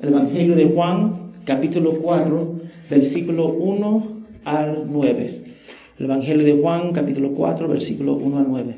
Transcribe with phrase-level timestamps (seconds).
[0.00, 4.06] el Evangelio de Juan, capítulo 4, versículo 1
[4.44, 5.40] al 9.
[5.98, 8.76] El Evangelio de Juan, capítulo 4, versículo 1 al 9.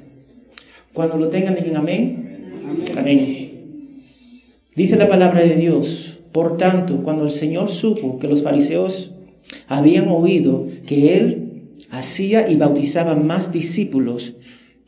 [0.93, 2.53] Cuando lo tengan, digan amén.
[2.67, 2.98] Amén.
[2.98, 3.51] amén.
[4.75, 9.12] Dice la palabra de Dios, por tanto, cuando el Señor supo que los fariseos
[9.66, 14.37] habían oído que él hacía y bautizaba más discípulos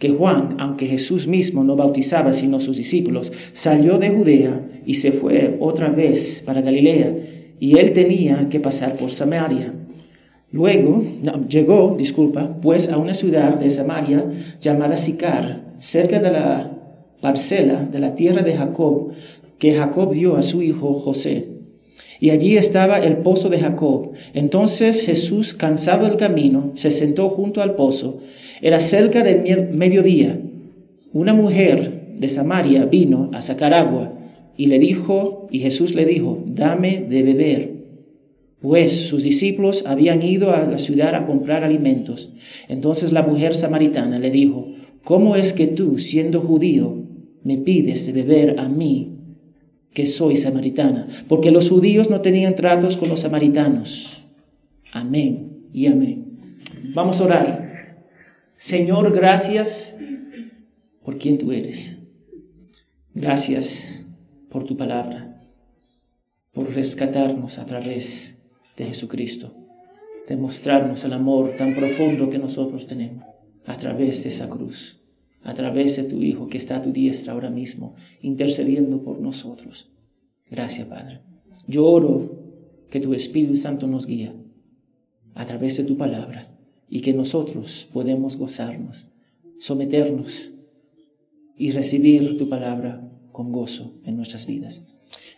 [0.03, 5.13] que Juan, aunque Jesús mismo no bautizaba sino sus discípulos, salió de Judea y se
[5.13, 7.15] fue otra vez para Galilea,
[7.61, 9.73] y él tenía que pasar por Samaria.
[10.51, 11.05] Luego
[11.49, 14.29] llegó, disculpa, pues a una ciudad de Samaria
[14.61, 16.73] llamada Sicar, cerca de la
[17.21, 19.13] parcela de la tierra de Jacob,
[19.61, 21.47] que Jacob dio a su hijo José.
[22.23, 24.13] Y allí estaba el pozo de Jacob.
[24.33, 28.21] Entonces Jesús, cansado del camino, se sentó junto al pozo.
[28.61, 30.41] Era cerca del mediodía.
[31.13, 34.13] Una mujer de Samaria vino a sacar agua
[34.57, 37.73] y le dijo, y Jesús le dijo, dame de beber
[38.61, 42.31] pues sus discípulos habían ido a la ciudad a comprar alimentos.
[42.69, 44.69] Entonces la mujer samaritana le dijo,
[45.03, 47.03] ¿cómo es que tú, siendo judío,
[47.43, 49.12] me pides de beber a mí,
[49.93, 51.09] que soy samaritana?
[51.29, 54.25] Porque los judíos no tenían tratos con los samaritanos.
[54.93, 56.59] Amén y amén.
[56.95, 58.07] Vamos a orar.
[58.57, 59.97] Señor, gracias
[61.03, 61.99] por quien tú eres.
[63.15, 64.03] Gracias
[64.49, 65.35] por tu palabra,
[66.53, 68.39] por rescatarnos a través
[68.77, 69.55] de Jesucristo,
[70.29, 73.25] demostrarnos el amor tan profundo que nosotros tenemos
[73.67, 75.02] a través de esa cruz,
[75.43, 79.91] a través de tu Hijo que está a tu diestra ahora mismo, intercediendo por nosotros.
[80.51, 81.21] Gracias, Padre.
[81.67, 82.39] Yo oro
[82.91, 84.33] que tu Espíritu Santo nos guíe
[85.35, 86.47] a través de tu palabra
[86.89, 89.09] y que nosotros podemos gozarnos,
[89.59, 90.53] someternos
[91.57, 94.85] y recibir tu palabra con gozo en nuestras vidas.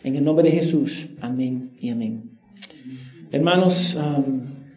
[0.03, 2.31] En el nombre de Jesús, amén y amén.
[3.31, 3.97] Hermanos,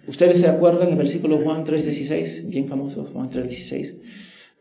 [0.07, 3.97] ustedes se acuerdan el versículo Juan 3.16, bien famoso Juan 3.16.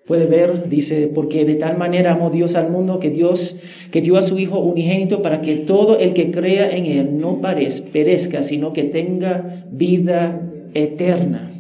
[0.07, 3.57] Puede ver, dice, porque de tal manera amó Dios al mundo que Dios,
[3.91, 7.41] que dio a su Hijo unigénito para que todo el que crea en Él no
[7.41, 11.51] perezca, sino que tenga vida eterna.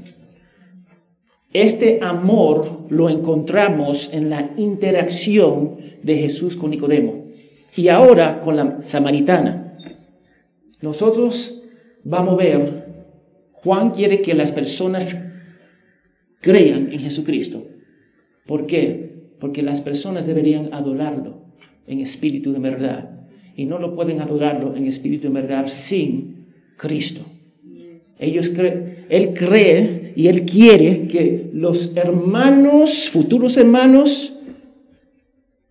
[1.51, 7.25] Este amor lo encontramos en la interacción de Jesús con Nicodemo
[7.75, 9.77] y ahora con la samaritana.
[10.81, 11.63] Nosotros
[12.05, 12.85] vamos a ver,
[13.51, 15.21] Juan quiere que las personas
[16.39, 17.65] crean en Jesucristo.
[18.47, 19.27] ¿Por qué?
[19.39, 21.41] Porque las personas deberían adorarlo
[21.85, 23.27] en espíritu de verdad.
[23.55, 26.47] Y no lo pueden adorarlo en espíritu de verdad sin
[26.77, 27.21] Cristo.
[28.19, 28.51] Ellos
[29.09, 34.33] él cree y él quiere que los hermanos, futuros hermanos,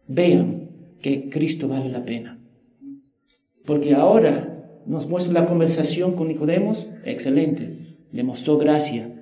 [0.06, 0.68] vean
[1.00, 2.38] que Cristo vale la pena.
[3.64, 9.12] Porque ahora nos muestra la conversación con Nicodemos, excelente, le mostró gracia.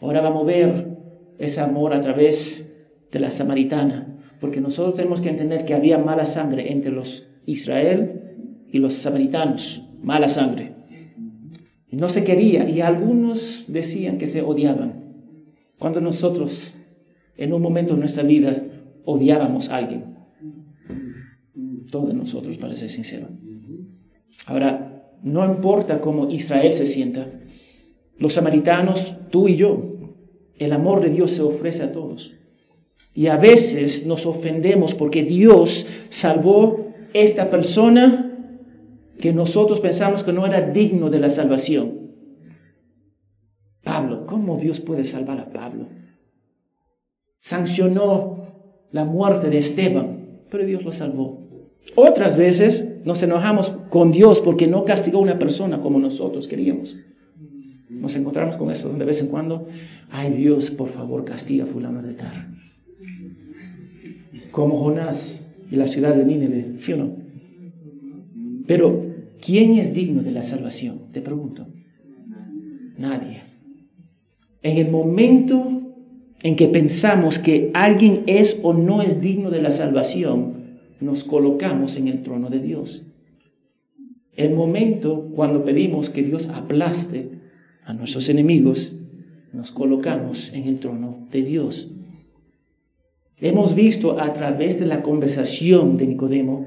[0.00, 0.88] Ahora vamos a ver
[1.38, 2.72] ese amor a través
[3.14, 8.66] de la samaritana, porque nosotros tenemos que entender que había mala sangre entre los Israel
[8.68, 10.74] y los samaritanos, mala sangre.
[11.92, 15.04] No se quería, y algunos decían que se odiaban.
[15.78, 16.74] Cuando nosotros,
[17.36, 18.52] en un momento de nuestra vida,
[19.04, 20.16] odiábamos a alguien,
[21.92, 23.28] todos nosotros, para ser sincero.
[24.46, 27.28] Ahora, no importa cómo Israel se sienta,
[28.18, 30.00] los samaritanos, tú y yo,
[30.58, 32.34] el amor de Dios se ofrece a todos.
[33.14, 38.32] Y a veces nos ofendemos porque Dios salvó esta persona
[39.20, 42.10] que nosotros pensamos que no era digno de la salvación.
[43.84, 45.86] Pablo, ¿cómo Dios puede salvar a Pablo?
[47.38, 51.44] Sancionó la muerte de Esteban, pero Dios lo salvó.
[51.94, 56.96] Otras veces nos enojamos con Dios porque no castigó a una persona como nosotros queríamos.
[57.88, 59.68] Nos encontramos con eso de vez en cuando.
[60.10, 62.48] Ay Dios, por favor, castiga a fulano de tar.
[64.54, 67.16] Como Jonás y la ciudad de Nínive, ¿sí o no?
[68.68, 69.04] Pero,
[69.44, 71.10] ¿quién es digno de la salvación?
[71.10, 71.66] Te pregunto.
[72.96, 73.42] Nadie.
[74.62, 75.82] En el momento
[76.40, 81.96] en que pensamos que alguien es o no es digno de la salvación, nos colocamos
[81.96, 83.04] en el trono de Dios.
[84.36, 87.40] El momento cuando pedimos que Dios aplaste
[87.84, 88.94] a nuestros enemigos,
[89.52, 91.90] nos colocamos en el trono de Dios.
[93.44, 96.66] Hemos visto a través de la conversación de Nicodemo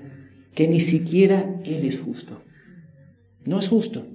[0.53, 2.39] que ni siquiera Él es justo.
[3.45, 4.05] No es justo.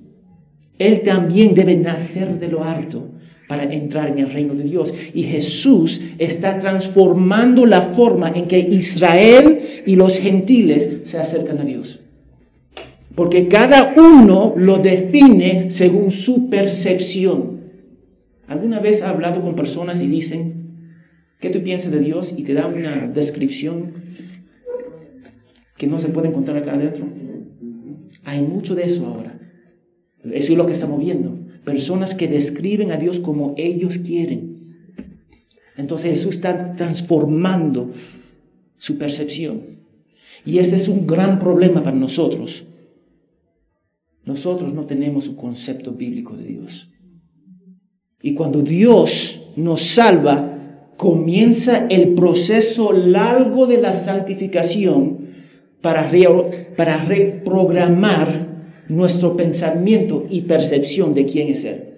[0.78, 3.08] Él también debe nacer de lo alto
[3.48, 4.94] para entrar en el reino de Dios.
[5.12, 11.64] Y Jesús está transformando la forma en que Israel y los gentiles se acercan a
[11.64, 11.98] Dios.
[13.16, 17.60] Porque cada uno lo define según su percepción.
[18.46, 20.61] ¿Alguna vez ha hablado con personas y dicen,
[21.42, 22.32] ¿qué tú piensas de Dios?
[22.34, 23.92] Y te dan una descripción
[25.76, 27.06] que no se puede encontrar acá adentro.
[28.24, 29.38] Hay mucho de eso ahora.
[30.24, 31.36] Eso es lo que estamos viendo.
[31.64, 34.52] Personas que describen a Dios como ellos quieren.
[35.76, 37.90] Entonces Jesús está transformando
[38.76, 39.62] su percepción.
[40.44, 42.64] Y ese es un gran problema para nosotros.
[44.24, 46.88] Nosotros no tenemos un concepto bíblico de Dios.
[48.20, 50.51] Y cuando Dios nos salva,
[51.02, 55.26] comienza el proceso largo de la santificación
[55.80, 56.08] para,
[56.76, 58.46] para reprogramar
[58.88, 61.94] nuestro pensamiento y percepción de quién es Él.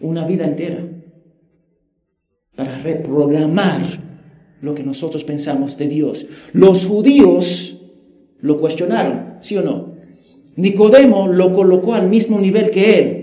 [0.00, 0.88] Una vida entera.
[2.56, 3.82] Para reprogramar
[4.62, 6.26] lo que nosotros pensamos de Dios.
[6.54, 7.78] Los judíos
[8.40, 9.92] lo cuestionaron, ¿sí o no?
[10.56, 13.17] Nicodemo lo colocó al mismo nivel que él.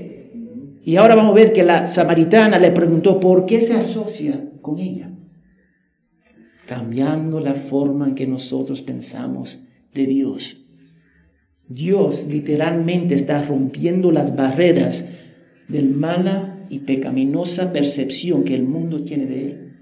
[0.86, 4.78] Y ahora vamos a ver que la samaritana le preguntó por qué se asocia con
[4.78, 5.12] ella.
[6.68, 9.58] Cambiando la forma en que nosotros pensamos
[9.96, 10.58] de Dios.
[11.68, 15.06] Dios literalmente está rompiendo las barreras
[15.68, 19.74] del mala y pecaminosa percepción que el mundo tiene de Él.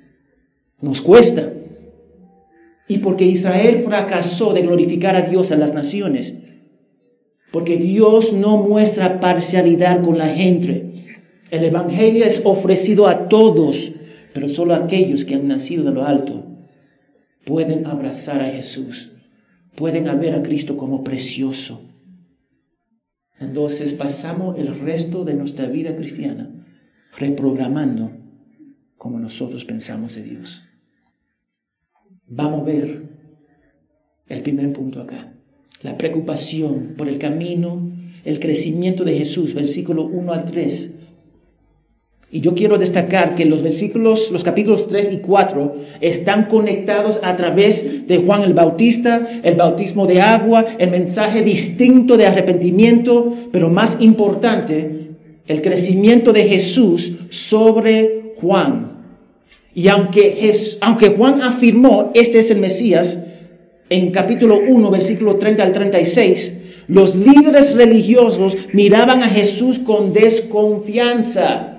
[0.81, 1.51] Nos cuesta.
[2.87, 6.33] Y porque Israel fracasó de glorificar a Dios a las naciones,
[7.53, 11.21] porque Dios no muestra parcialidad con la gente.
[11.51, 13.93] El Evangelio es ofrecido a todos,
[14.33, 16.43] pero solo aquellos que han nacido de lo alto
[17.45, 19.11] pueden abrazar a Jesús
[19.75, 21.81] pueden ver a Cristo como precioso.
[23.39, 26.49] Entonces pasamos el resto de nuestra vida cristiana
[27.17, 28.11] reprogramando
[28.97, 30.63] como nosotros pensamos de Dios.
[32.27, 33.09] Vamos a ver
[34.27, 35.32] el primer punto acá.
[35.81, 37.91] La preocupación por el camino,
[38.23, 40.91] el crecimiento de Jesús, versículo 1 al 3.
[42.33, 47.35] Y yo quiero destacar que los versículos, los capítulos 3 y 4 están conectados a
[47.35, 53.69] través de Juan el Bautista, el bautismo de agua, el mensaje distinto de arrepentimiento, pero
[53.69, 55.11] más importante,
[55.45, 58.93] el crecimiento de Jesús sobre Juan.
[59.75, 63.19] Y aunque, aunque Juan afirmó, este es el Mesías,
[63.93, 66.53] en capítulo 1, versículo 30 al 36,
[66.87, 71.73] los líderes religiosos miraban a Jesús con desconfianza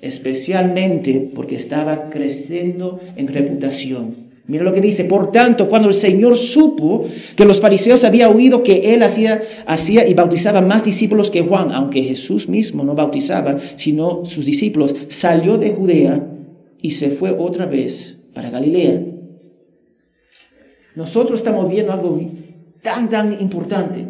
[0.00, 4.30] especialmente porque estaba creciendo en reputación.
[4.46, 7.04] Mira lo que dice, por tanto, cuando el Señor supo
[7.36, 11.70] que los fariseos habían oído que él hacía, hacía y bautizaba más discípulos que Juan,
[11.72, 16.26] aunque Jesús mismo no bautizaba, sino sus discípulos, salió de Judea
[16.82, 19.09] y se fue otra vez para Galilea.
[20.94, 22.20] Nosotros estamos viendo algo
[22.82, 24.04] tan, tan importante.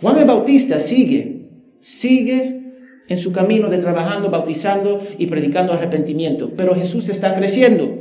[0.00, 1.48] Juan el Bautista sigue,
[1.80, 2.62] sigue
[3.08, 6.50] en su camino de trabajando, bautizando y predicando arrepentimiento.
[6.56, 7.98] Pero Jesús está creciendo.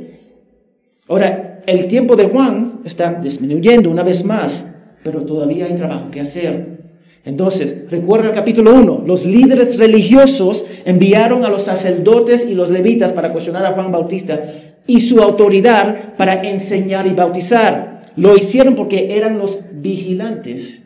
[1.07, 4.67] Ahora, el tiempo de Juan está disminuyendo una vez más,
[5.03, 6.79] pero todavía hay trabajo que hacer.
[7.23, 13.13] Entonces, recuerda el capítulo 1, los líderes religiosos enviaron a los sacerdotes y los levitas
[13.13, 14.41] para cuestionar a Juan Bautista
[14.87, 17.90] y su autoridad para enseñar y bautizar.
[18.15, 20.83] Lo hicieron porque eran los vigilantes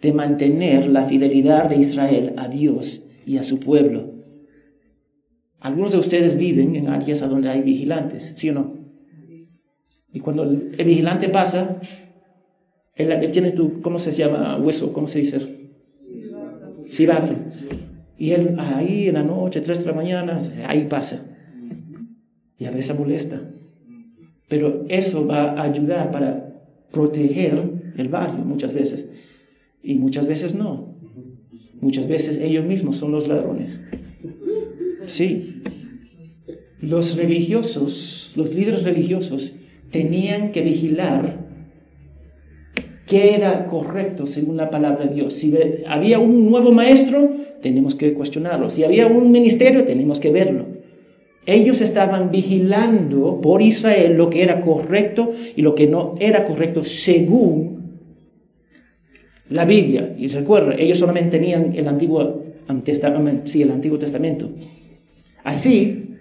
[0.00, 4.14] de mantener la fidelidad de Israel a Dios y a su pueblo.
[5.60, 8.80] Algunos de ustedes viven en áreas a donde hay vigilantes, ¿sí o no?
[10.12, 11.78] Y cuando el, vigilante pasa,
[12.94, 14.56] él, tiene tu, ¿cómo se llama?
[14.56, 15.48] Hueso, ¿cómo se dice eso?
[16.86, 17.34] Cibato.
[18.16, 21.24] Y él ahí en la noche, tres de la mañana, ahí pasa.
[22.58, 23.40] Y a veces molesta.
[24.50, 29.06] Pero eso va a ayudar para proteger el barrio muchas veces.
[29.80, 30.96] Y muchas veces no.
[31.80, 33.80] Muchas veces ellos mismos son los ladrones.
[35.06, 35.62] Sí.
[36.80, 39.54] Los religiosos, los líderes religiosos,
[39.92, 41.46] tenían que vigilar
[43.06, 45.34] qué era correcto según la palabra de Dios.
[45.34, 45.54] Si
[45.86, 47.30] había un nuevo maestro,
[47.62, 48.68] tenemos que cuestionarlo.
[48.68, 50.79] Si había un ministerio, tenemos que verlo.
[51.46, 56.84] Ellos estaban vigilando por Israel lo que era correcto y lo que no era correcto
[56.84, 57.80] según
[59.48, 60.14] la Biblia.
[60.18, 62.42] Y recuerda, ellos solamente tenían el Antiguo,
[62.84, 64.50] Testamento, Antiguo Testamento.
[65.42, 66.16] Así,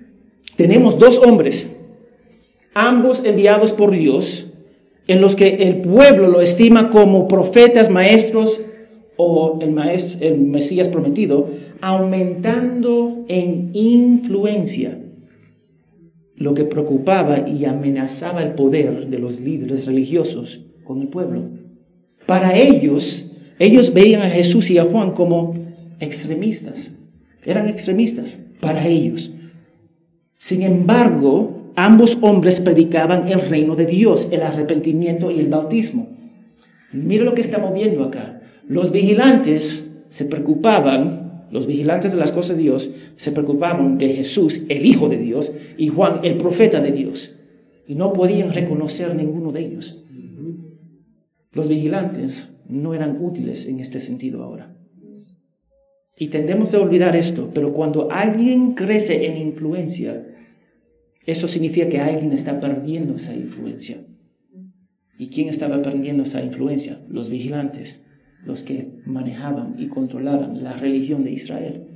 [0.55, 1.69] tenemos dos hombres,
[2.73, 4.47] ambos enviados por Dios,
[5.07, 8.61] en los que el pueblo lo estima como profetas, maestros
[9.17, 9.75] o el,
[10.21, 11.49] el Mesías prometido,
[11.81, 14.97] aumentando en influencia,
[16.39, 21.43] lo que preocupaba y amenazaba el poder de los líderes religiosos con el pueblo.
[22.25, 23.29] Para ellos,
[23.59, 25.53] Ellos veían a Jesús y a Juan como
[25.99, 26.93] extremistas.
[27.43, 29.31] Eran extremistas para ellos.
[30.37, 36.07] Sin embargo, ambos hombres predicaban el reino de Dios, el arrepentimiento y el bautismo.
[36.93, 38.41] Mira lo que estamos viendo acá.
[38.65, 44.61] Los vigilantes se preocupaban, los vigilantes de las cosas de Dios, se preocupaban de Jesús,
[44.69, 47.35] el Hijo de Dios, y Juan, el profeta de Dios.
[47.87, 50.03] Y no podían reconocer ninguno de ellos.
[51.51, 54.75] Los vigilantes no eran útiles en este sentido ahora.
[56.17, 60.27] Y tendemos a olvidar esto, pero cuando alguien crece en influencia,
[61.25, 64.05] eso significa que alguien está perdiendo esa influencia.
[65.17, 67.01] ¿Y quién estaba perdiendo esa influencia?
[67.07, 68.03] Los vigilantes,
[68.45, 71.87] los que manejaban y controlaban la religión de Israel.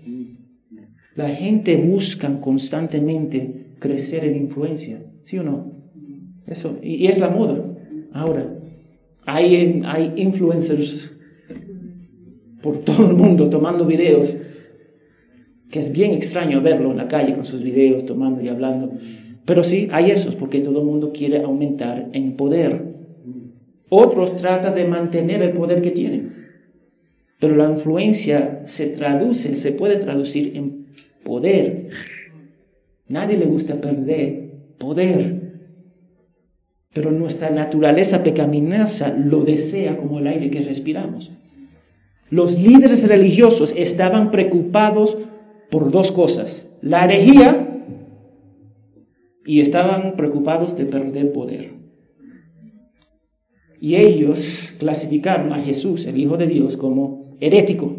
[1.15, 5.71] La gente busca constantemente crecer en influencia, ¿sí o no?
[6.47, 7.63] Eso, y es la moda
[8.13, 8.59] ahora.
[9.25, 11.13] Hay, hay influencers
[12.61, 14.37] por todo el mundo tomando videos,
[15.69, 18.91] que es bien extraño verlo en la calle con sus videos, tomando y hablando.
[19.45, 22.92] Pero sí, hay esos, porque todo el mundo quiere aumentar en poder.
[23.95, 26.33] Otros tratan de mantener el poder que tienen.
[27.39, 30.87] Pero la influencia se traduce, se puede traducir en
[31.23, 31.89] poder.
[33.07, 35.59] Nadie le gusta perder poder.
[36.91, 41.31] Pero nuestra naturaleza pecaminosa lo desea como el aire que respiramos.
[42.31, 45.19] Los líderes religiosos estaban preocupados
[45.69, 47.79] por dos cosas, la herejía
[49.45, 51.82] y estaban preocupados de perder poder.
[53.83, 57.93] Y ellos clasificaron a Jesús, el Hijo de Dios, como herético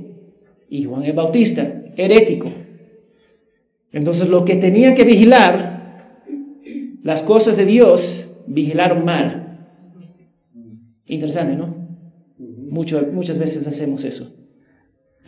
[0.71, 2.50] y Juan el Bautista, herético.
[3.93, 6.23] Entonces lo que tenían que vigilar,
[7.03, 9.59] las cosas de Dios, vigilaron mal.
[11.05, 11.76] Interesante, ¿no?
[12.71, 14.33] muchas veces hacemos eso.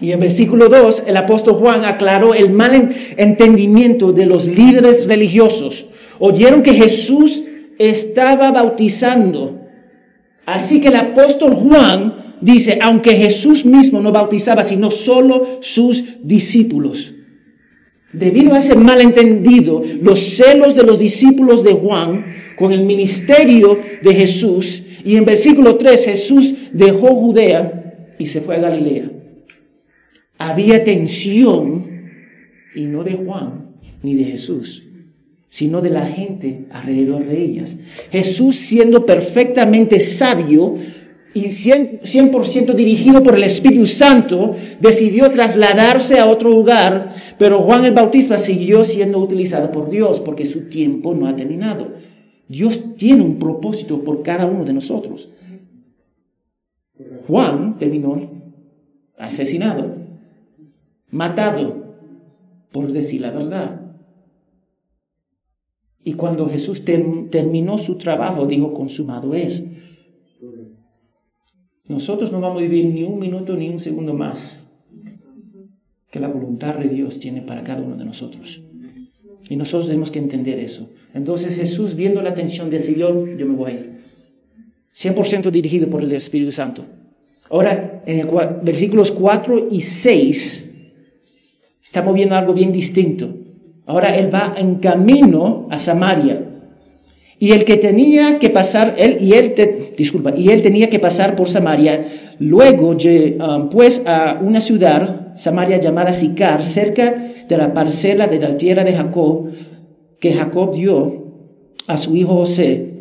[0.01, 5.87] Y en versículo 2, el apóstol Juan aclaró el mal entendimiento de los líderes religiosos.
[6.19, 7.45] Oyeron que Jesús
[7.79, 9.66] estaba bautizando.
[10.47, 17.15] Así que el apóstol Juan dice, aunque Jesús mismo no bautizaba, sino solo sus discípulos.
[18.13, 22.27] Debido a ese malentendido, los celos de los discípulos de Juan
[22.57, 28.57] con el ministerio de Jesús, y en versículo 3 Jesús dejó Judea y se fue
[28.57, 29.11] a Galilea.
[30.39, 31.97] Había tensión,
[32.75, 33.73] y no de Juan
[34.03, 34.86] ni de Jesús,
[35.57, 37.79] sino de la gente alrededor de ellas.
[38.11, 40.75] Jesús siendo perfectamente sabio,
[41.33, 47.09] y 100%, dirigido por el Espíritu Santo, decidió trasladarse a otro lugar,
[47.39, 51.93] pero Juan el Bautista siguió siendo utilizado por Dios porque su tiempo no ha terminado.
[52.49, 55.31] Dios tiene un propósito por cada uno de nosotros.
[57.27, 58.31] Juan terminó
[59.17, 59.95] asesinado,
[61.11, 61.95] matado,
[62.73, 63.86] por decir la verdad.
[66.07, 69.65] Y cuando Jesús terminó su trabajo, dijo, consumado es.
[71.89, 74.65] Nosotros no vamos a vivir ni un minuto ni un segundo más
[76.09, 78.63] que la voluntad de Dios tiene para cada uno de nosotros.
[79.51, 80.89] Y nosotros tenemos que entender eso.
[81.13, 83.97] Entonces Jesús, viendo la atención, decidió, yo me voy a ir.
[84.95, 86.85] 100% dirigido por el Espíritu Santo.
[87.51, 88.29] Ahora, en el
[88.63, 90.71] versículos 4 y 6,
[91.83, 93.46] estamos viendo algo bien distinto.
[93.87, 96.47] Ahora Él va en camino a Samaria.
[97.39, 99.55] Y el que tenía que pasar, él y él,
[99.97, 102.07] disculpa, y él tenía que pasar por Samaria,
[102.39, 108.57] luego um, pues a una ciudad, Samaria llamada Sicar, cerca de la parcela de la
[108.57, 109.51] tierra de Jacob,
[110.19, 111.27] que Jacob dio
[111.87, 112.95] a su hijo José.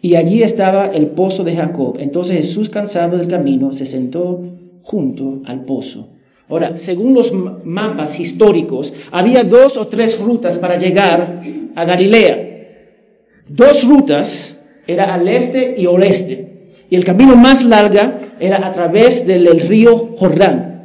[0.00, 1.96] Y allí estaba el pozo de Jacob.
[1.98, 4.42] Entonces Jesús, cansado del camino, se sentó
[4.82, 6.08] junto al pozo.
[6.50, 11.42] Ahora, según los mapas históricos, había dos o tres rutas para llegar
[11.74, 12.50] a Galilea
[13.50, 16.46] dos rutas, era al este y oeste.
[16.88, 18.00] Y el camino más largo
[18.38, 20.84] era a través del río Jordán.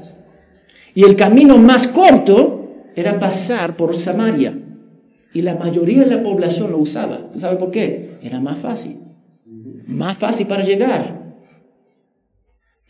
[0.94, 4.58] Y el camino más corto era pasar por Samaria.
[5.34, 7.32] Y la mayoría de la población lo usaba.
[7.32, 8.18] ¿Tú sabes por qué?
[8.22, 8.98] Era más fácil.
[9.88, 11.25] Más fácil para llegar.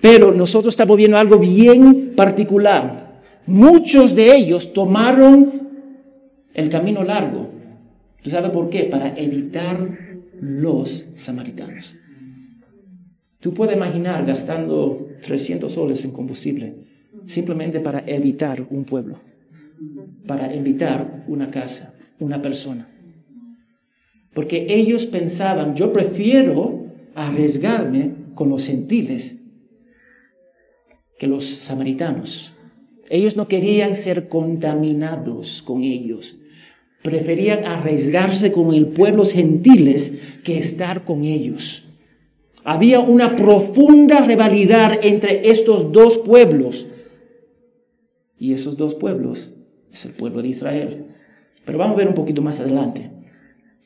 [0.05, 3.23] Pero nosotros estamos viendo algo bien particular.
[3.47, 5.67] Muchos de ellos tomaron
[6.53, 7.49] el camino largo
[8.21, 8.83] ¿Tú sabes por qué?
[8.83, 9.97] Para evitar
[10.39, 11.95] los samaritanos.
[13.39, 16.75] Tú puedes imaginar gastando 300 soles en combustible
[17.25, 19.19] simplemente para evitar un pueblo,
[20.27, 22.87] para evitar una casa, una persona.
[24.35, 26.85] Porque ellos pensaban, yo prefiero
[27.15, 29.39] arriesgarme con los gentiles
[31.17, 32.53] que los samaritanos.
[33.09, 36.37] Ellos no querían ser contaminados con ellos.
[37.03, 41.85] Preferían arriesgarse con el pueblos gentiles que estar con ellos.
[42.63, 46.87] Había una profunda rivalidad entre estos dos pueblos.
[48.39, 49.51] Y esos dos pueblos
[49.93, 51.05] es el pueblo de Israel.
[51.63, 53.11] Pero vamos a ver un poquito más adelante.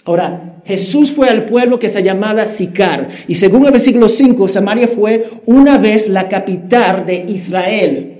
[0.06, 3.10] Ahora, Jesús fue al pueblo que se llamaba Sicar.
[3.28, 8.18] Y según el versículo 5, Samaria fue una vez la capital de Israel.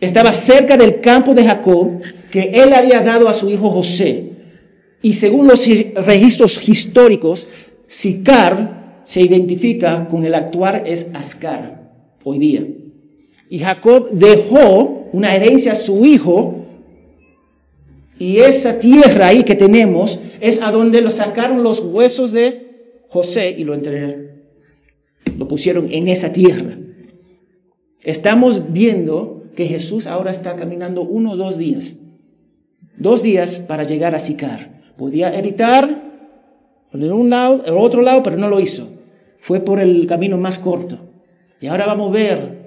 [0.00, 2.00] Estaba cerca del campo de Jacob
[2.30, 4.30] que él había dado a su hijo José.
[5.02, 7.48] Y según los registros históricos,
[7.86, 11.90] Sicar se identifica con el actuar es Ascar,
[12.24, 12.66] hoy día.
[13.48, 16.57] Y Jacob dejó una herencia a su hijo,
[18.18, 23.54] y esa tierra ahí que tenemos es a donde lo sacaron los huesos de José
[23.56, 23.78] y lo
[25.48, 26.76] pusieron en esa tierra.
[28.02, 31.96] Estamos viendo que Jesús ahora está caminando uno o dos días.
[32.96, 34.80] Dos días para llegar a Sicar.
[34.96, 36.08] Podía evitar
[36.92, 38.88] de un lado, el otro lado, pero no lo hizo.
[39.38, 40.98] Fue por el camino más corto.
[41.60, 42.57] Y ahora vamos a ver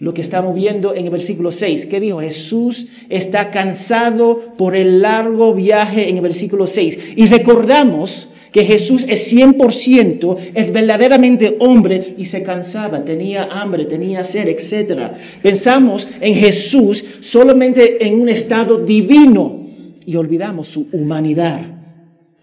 [0.00, 1.86] lo que estamos viendo en el versículo 6.
[1.86, 2.20] ¿Qué dijo?
[2.20, 6.98] Jesús está cansado por el largo viaje en el versículo 6.
[7.16, 14.24] Y recordamos que Jesús es 100%, es verdaderamente hombre y se cansaba, tenía hambre, tenía
[14.24, 15.12] sed, etc.
[15.42, 19.66] Pensamos en Jesús solamente en un estado divino
[20.06, 21.60] y olvidamos su humanidad.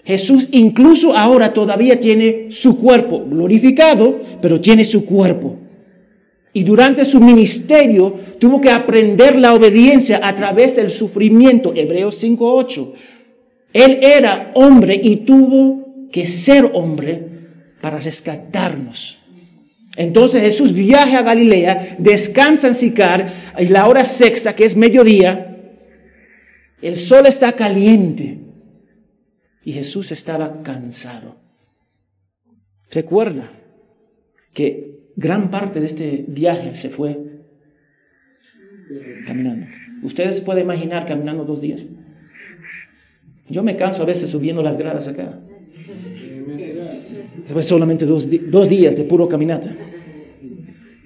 [0.05, 5.66] Jesús incluso ahora todavía tiene su cuerpo glorificado, pero tiene su cuerpo.
[6.57, 11.71] Y durante su ministerio tuvo que aprender la obediencia a través del sufrimiento.
[11.75, 12.93] Hebreos 5.8.
[13.73, 17.27] Él era hombre y tuvo que ser hombre
[17.79, 19.19] para rescatarnos.
[19.97, 25.59] Entonces Jesús viaja a Galilea, descansa en Sicar, y la hora sexta, que es mediodía,
[26.81, 28.39] el sol está caliente
[29.63, 31.35] y Jesús estaba cansado.
[32.89, 33.47] Recuerda
[34.55, 37.19] que gran parte de este viaje se fue
[39.25, 39.65] caminando.
[40.03, 41.87] Ustedes pueden imaginar caminando dos días.
[43.49, 45.39] Yo me canso a veces subiendo las gradas acá.
[47.43, 49.75] Después solamente dos, dos días de puro caminata.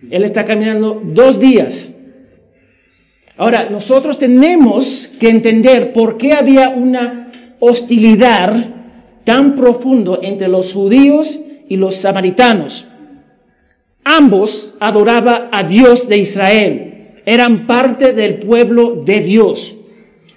[0.09, 1.93] Él está caminando dos días.
[3.37, 8.71] Ahora, nosotros tenemos que entender por qué había una hostilidad
[9.23, 12.87] tan profundo entre los judíos y los samaritanos.
[14.03, 19.75] Ambos adoraban a Dios de Israel, eran parte del pueblo de Dios.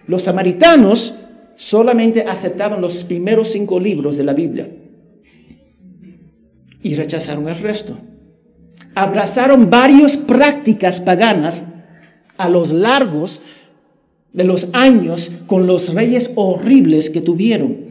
[0.07, 1.15] Los samaritanos
[1.57, 4.69] solamente aceptaban los primeros cinco libros de la Biblia
[6.83, 7.97] y rechazaron el resto.
[8.95, 11.65] Abrazaron varias prácticas paganas
[12.37, 13.41] a los largos
[14.33, 17.87] de los años con los reyes horribles que tuvieron.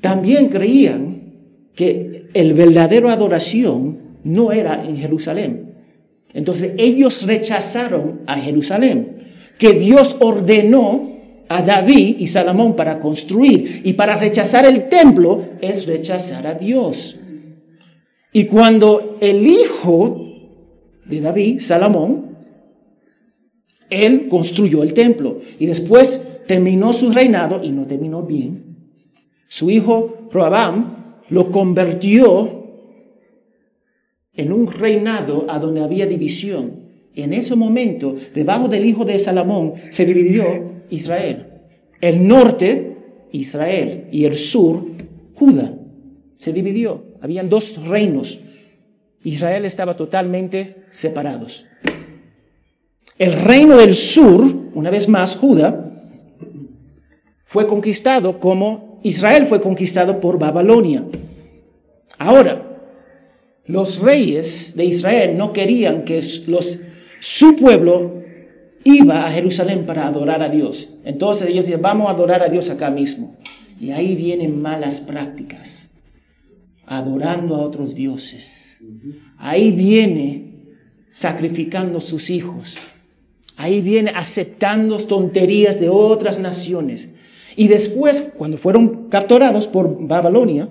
[0.00, 1.34] También creían
[1.74, 5.74] que el verdadero adoración no era en Jerusalén.
[6.34, 9.16] Entonces ellos rechazaron a Jerusalén,
[9.58, 11.16] que Dios ordenó
[11.48, 13.80] a David y Salomón para construir.
[13.84, 17.18] Y para rechazar el templo es rechazar a Dios.
[18.32, 20.26] Y cuando el hijo
[21.06, 22.36] de David, Salomón,
[23.88, 28.76] él construyó el templo y después terminó su reinado y no terminó bien.
[29.48, 32.64] Su hijo Roabam lo convirtió
[34.34, 36.84] en un reinado a donde había división.
[37.14, 41.46] En ese momento, debajo del hijo de Salomón, se dividió Israel.
[42.00, 42.96] El norte,
[43.32, 44.84] Israel, y el sur,
[45.34, 45.74] Judá.
[46.36, 47.04] Se dividió.
[47.22, 48.40] Habían dos reinos.
[49.24, 51.66] Israel estaba totalmente separados.
[53.18, 55.90] El reino del sur, una vez más, Judá,
[57.44, 61.04] fue conquistado como Israel fue conquistado por Babilonia.
[62.18, 62.78] Ahora,
[63.64, 68.22] los reyes de Israel no querían que su pueblo
[68.82, 70.88] iba a Jerusalén para adorar a Dios.
[71.04, 73.36] Entonces ellos decían, vamos a adorar a Dios acá mismo.
[73.80, 75.88] Y ahí vienen malas prácticas,
[76.84, 78.80] adorando a otros dioses.
[79.38, 80.64] Ahí viene
[81.12, 82.90] sacrificando sus hijos.
[83.56, 87.08] Ahí viene aceptando tonterías de otras naciones.
[87.56, 90.68] Y después, cuando fueron capturados por Babilonia,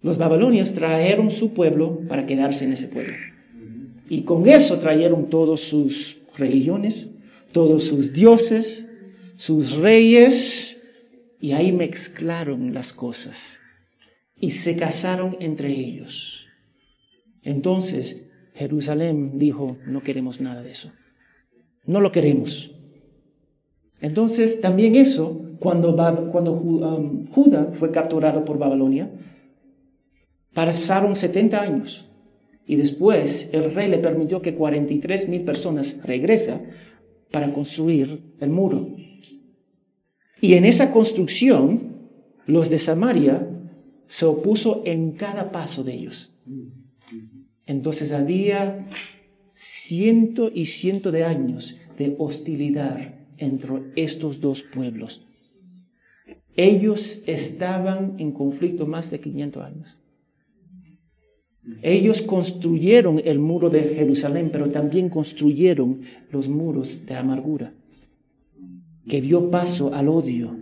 [0.00, 3.14] los babilonios trajeron su pueblo para quedarse en ese pueblo.
[4.08, 7.10] Y con eso trajeron todas sus religiones,
[7.52, 8.86] todos sus dioses,
[9.36, 10.80] sus reyes,
[11.40, 13.60] y ahí mezclaron las cosas.
[14.40, 16.46] Y se casaron entre ellos.
[17.42, 20.92] Entonces Jerusalén dijo, no queremos nada de eso.
[21.84, 22.72] No lo queremos.
[24.00, 29.10] Entonces también eso, cuando, um, Judá fue capturado por Babilonia,
[30.54, 32.08] pasaron 70 años.
[32.66, 36.68] Y después el rey le permitió que 43 mil personas regresen
[37.30, 38.94] para construir el muro.
[40.40, 41.98] Y en esa construcción,
[42.46, 43.48] los de Samaria
[44.06, 46.38] se opuso en cada paso de ellos.
[47.66, 48.86] Entonces había
[49.52, 55.26] ciento y ciento de años de hostilidad entre estos dos pueblos.
[56.56, 60.00] Ellos estaban en conflicto más de 500 años.
[61.82, 67.74] Ellos construyeron el muro de Jerusalén, pero también construyeron los muros de amargura,
[69.06, 70.56] que dio paso al odio.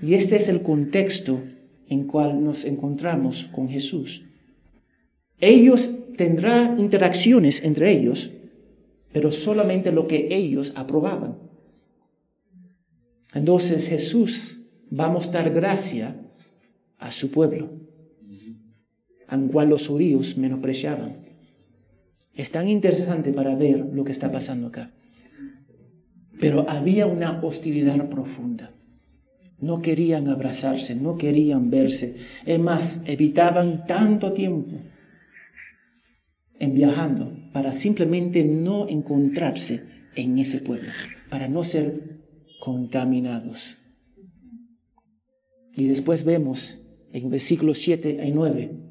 [0.00, 1.42] Y este es el contexto
[1.88, 4.24] en cual nos encontramos con Jesús.
[5.40, 8.30] Ellos tendrán interacciones entre ellos,
[9.12, 11.47] pero solamente lo que ellos aprobaban.
[13.34, 14.60] Entonces Jesús
[14.98, 16.16] va a mostrar gracia
[16.98, 17.78] a su pueblo
[19.28, 21.28] al cual los judíos menospreciaban.
[22.34, 24.92] Es tan interesante para ver lo que está pasando acá.
[26.40, 28.72] Pero había una hostilidad profunda.
[29.60, 32.14] No querían abrazarse, no querían verse.
[32.46, 34.76] Es más, evitaban tanto tiempo
[36.58, 39.82] en viajando para simplemente no encontrarse
[40.14, 40.90] en ese pueblo,
[41.28, 42.17] para no ser
[42.68, 43.78] contaminados.
[45.74, 46.78] Y después vemos
[47.12, 48.88] en versículos 7 y 9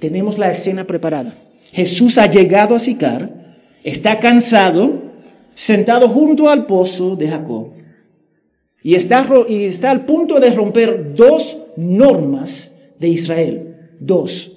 [0.00, 1.34] tenemos la escena preparada.
[1.70, 5.12] Jesús ha llegado a Sicar, está cansado,
[5.54, 7.74] sentado junto al pozo de Jacob.
[8.82, 13.90] Y está, y está al punto de romper dos normas de Israel.
[14.00, 14.56] Dos.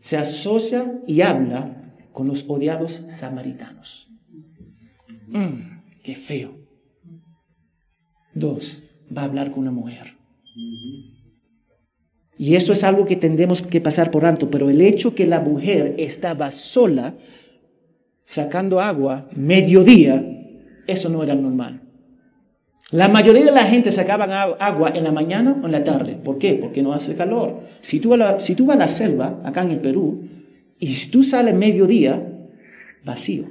[0.00, 4.08] Se asocia y habla con los odiados samaritanos.
[5.28, 6.63] Mm, qué feo.
[8.34, 8.82] Dos.
[9.16, 10.14] Va a hablar con una mujer.
[12.36, 15.40] Y eso es algo que tendemos que pasar por alto, pero el hecho que la
[15.40, 17.14] mujer estaba sola
[18.24, 20.24] sacando agua mediodía,
[20.86, 21.82] eso no era normal.
[22.90, 24.24] La mayoría de la gente sacaba
[24.60, 26.16] agua en la mañana o en la tarde.
[26.22, 26.54] ¿Por qué?
[26.54, 27.62] Porque no hace calor.
[27.80, 30.28] Si tú, si tú vas a la selva, acá en el Perú,
[30.78, 32.22] y tú sales mediodía,
[33.04, 33.46] vacío.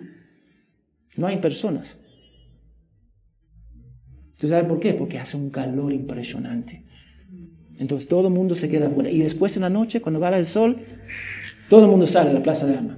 [1.16, 2.00] No hay personas.
[4.44, 4.94] ¿Tú sabes por qué?
[4.94, 6.84] Porque hace un calor impresionante.
[7.80, 9.10] Entonces todo el mundo se queda afuera.
[9.10, 10.82] Y después en la noche, cuando va el sol,
[11.70, 12.98] todo el mundo sale a la plaza de armas.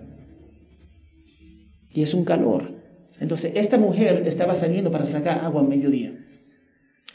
[1.92, 2.72] Y es un calor.
[3.20, 6.18] Entonces esta mujer estaba saliendo para sacar agua a mediodía.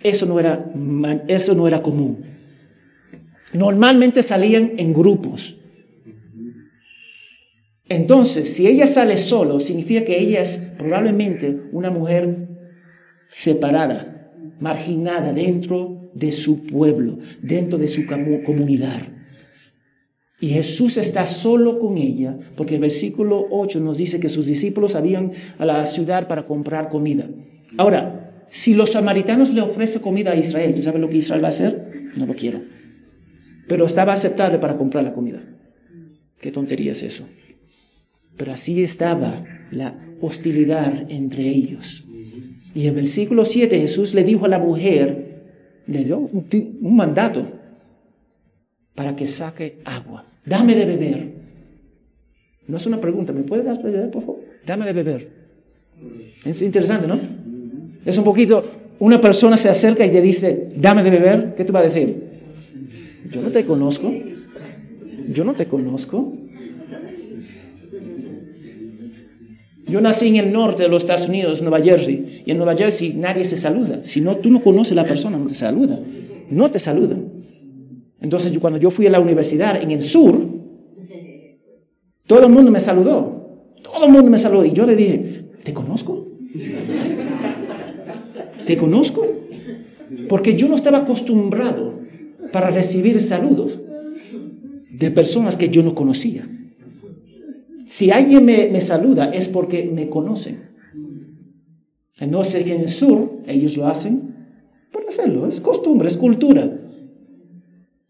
[0.00, 0.72] Eso no era,
[1.26, 2.22] eso no era común.
[3.52, 5.56] Normalmente salían en grupos.
[7.88, 12.46] Entonces, si ella sale solo, significa que ella es probablemente una mujer
[13.32, 14.19] separada,
[14.60, 19.02] marginada dentro de su pueblo, dentro de su comunidad.
[20.40, 24.94] Y Jesús está solo con ella, porque el versículo 8 nos dice que sus discípulos
[24.94, 27.28] habían a la ciudad para comprar comida.
[27.76, 31.48] Ahora, si los samaritanos le ofrecen comida a Israel, ¿tú sabes lo que Israel va
[31.48, 32.10] a hacer?
[32.16, 32.62] No lo quiero.
[33.68, 35.42] Pero estaba aceptable para comprar la comida.
[36.40, 37.28] ¿Qué tontería es eso?
[38.36, 42.04] Pero así estaba la hostilidad entre ellos.
[42.74, 45.30] Y en el versículo 7 Jesús le dijo a la mujer,
[45.86, 47.44] le dio un, mandato
[48.94, 50.24] para que saque agua.
[50.44, 51.32] Dame de beber.
[52.66, 54.40] No es una pregunta, ¿me puede dar de beber, por favor?
[54.64, 55.28] Dame de beber.
[56.44, 57.18] Es interesante, ¿no?
[58.04, 58.64] Es un poquito,
[59.00, 62.30] una persona se acerca y te dice, dame de beber, ¿qué te va a decir?
[63.30, 64.12] Yo no te conozco.
[65.28, 66.32] Yo no te conozco.
[69.90, 73.12] Yo nací en el norte de los Estados Unidos, Nueva Jersey, y en Nueva Jersey
[73.14, 74.00] nadie se saluda.
[74.04, 75.98] Si no, tú no conoces a la persona, no te saluda.
[76.50, 77.16] No te saluda.
[78.20, 80.38] Entonces, yo, cuando yo fui a la universidad en el sur,
[82.26, 83.74] todo el mundo me saludó.
[83.82, 84.64] Todo el mundo me saludó.
[84.64, 86.28] Y yo le dije, ¿te conozco?
[88.66, 89.26] ¿Te conozco?
[90.28, 92.00] Porque yo no estaba acostumbrado
[92.52, 93.80] para recibir saludos
[94.90, 96.46] de personas que yo no conocía.
[97.90, 100.60] Si alguien me, saluda es porque me conocen.
[102.20, 104.32] No sé que en el sur ellos lo hacen
[104.92, 106.70] por hacerlo, es costumbre, es cultura.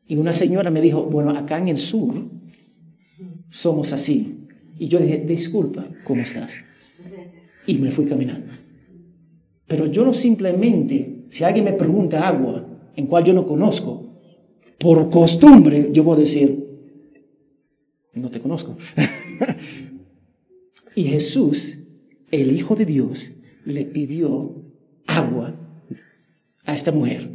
[0.06, 2.12] Y una señora me dijo, bueno, acá en el sur
[3.48, 4.48] somos así.
[4.78, 6.56] Y yo dije, disculpa, ¿cómo estás?
[7.66, 8.52] Y me fui caminando.
[9.66, 14.12] Pero yo no simplemente, si alguien me pregunta agua en cual yo no conozco,
[14.78, 16.66] por costumbre yo voy a decir,
[18.12, 18.76] no te conozco.
[20.94, 21.78] y Jesús,
[22.30, 23.32] el Hijo de Dios,
[23.64, 24.62] le pidió
[25.06, 25.54] agua
[26.64, 27.28] a esta mujer.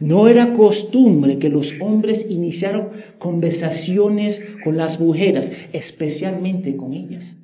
[0.00, 7.36] No era costumbre que los hombres iniciaran conversaciones con las mujeres, especialmente con ellas.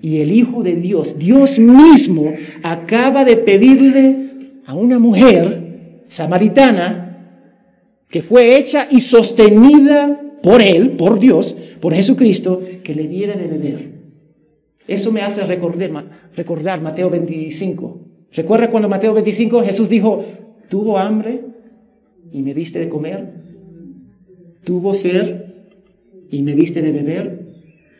[0.00, 7.02] Y el Hijo de Dios, Dios mismo, acaba de pedirle a una mujer samaritana
[8.08, 13.48] que fue hecha y sostenida por Él, por Dios, por Jesucristo, que le diera de
[13.48, 13.90] beber.
[14.86, 18.00] Eso me hace recordar, recordar Mateo 25.
[18.30, 20.24] ¿Recuerda cuando Mateo 25 Jesús dijo,
[20.68, 21.40] tuvo hambre
[22.30, 23.28] y me diste de comer?
[24.62, 25.46] ¿Tuvo sed
[26.30, 27.48] y me diste de beber?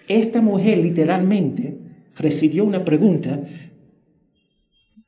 [0.06, 1.78] Esta mujer literalmente
[2.14, 3.42] recibió una pregunta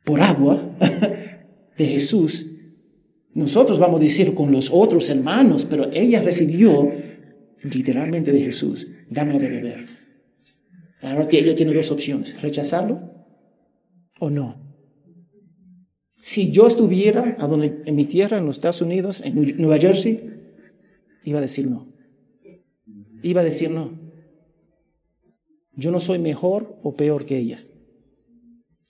[0.02, 0.60] por agua
[1.78, 2.50] de Jesús.
[3.32, 6.90] Nosotros vamos a decir con los otros hermanos, pero ella recibió
[7.62, 9.86] literalmente de Jesús, dame de beber.
[11.02, 13.00] Ahora ella tiene dos opciones, rechazarlo
[14.18, 14.68] o no.
[16.16, 20.28] Si yo estuviera en mi tierra, en los Estados Unidos, en Nueva Jersey,
[21.24, 21.92] iba a decir no.
[23.22, 23.98] Iba a decir no.
[25.74, 27.58] Yo no soy mejor o peor que ella.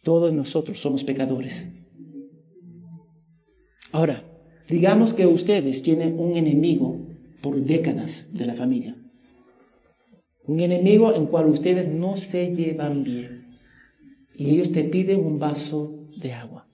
[0.02, 1.68] Todos nosotros somos pecadores.
[3.92, 4.24] Ahora,
[4.68, 7.08] digamos que ustedes tienen un enemigo
[7.40, 8.96] por décadas de la familia.
[10.46, 13.59] Un enemigo en cual ustedes no se llevan bien.
[14.35, 16.66] Y ellos te piden un vaso de agua.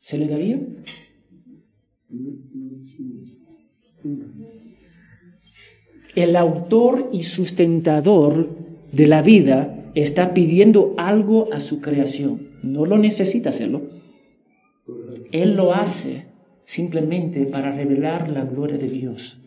[0.00, 0.60] ¿Se le daría?
[6.14, 8.50] El autor y sustentador
[8.92, 12.48] de la vida está pidiendo algo a su creación.
[12.62, 13.88] No lo necesita hacerlo.
[15.32, 16.26] Él lo hace
[16.64, 19.40] simplemente para revelar la gloria de Dios.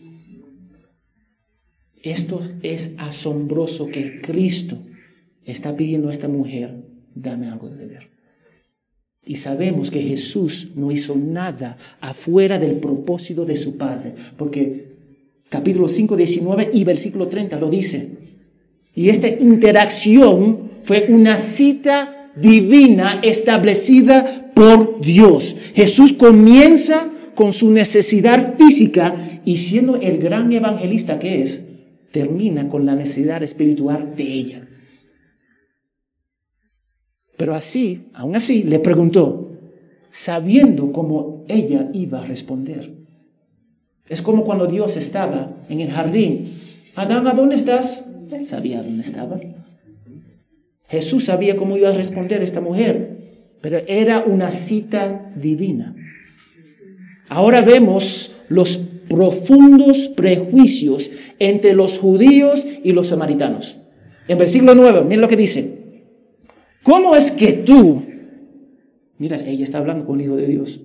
[2.04, 4.78] Esto es asombroso que Cristo
[5.46, 6.76] está pidiendo a esta mujer,
[7.14, 8.10] dame algo de beber.
[9.24, 14.96] Y sabemos que Jesús no hizo nada afuera del propósito de su Padre, porque
[15.50, 18.10] capítulo 5, 19 y versículo 30 lo dice.
[18.96, 25.56] Y esta interacción fue una cita divina establecida por Dios.
[25.76, 31.62] Jesús comienza con su necesidad física y siendo el gran evangelista que es,
[32.12, 34.68] termina con la necesidad espiritual de ella.
[37.38, 39.58] Pero así, aún así, le preguntó,
[40.12, 42.94] sabiendo cómo ella iba a responder.
[44.08, 46.54] Es como cuando Dios estaba en el jardín.
[46.96, 48.04] Adán, ¿a dónde estás?
[48.44, 49.40] Sabía dónde estaba.
[50.88, 53.18] Jesús sabía cómo iba a responder esta mujer,
[53.62, 55.96] pero era una cita divina.
[57.30, 58.78] Ahora vemos los
[59.10, 61.10] profundos prejuicios
[61.40, 63.78] entre los judíos y los samaritanos.
[64.28, 65.78] En versículo 9, miren lo que dice.
[66.84, 68.04] ¿Cómo es que tú,
[69.18, 70.82] mira, ella está hablando con el Hijo de Dios,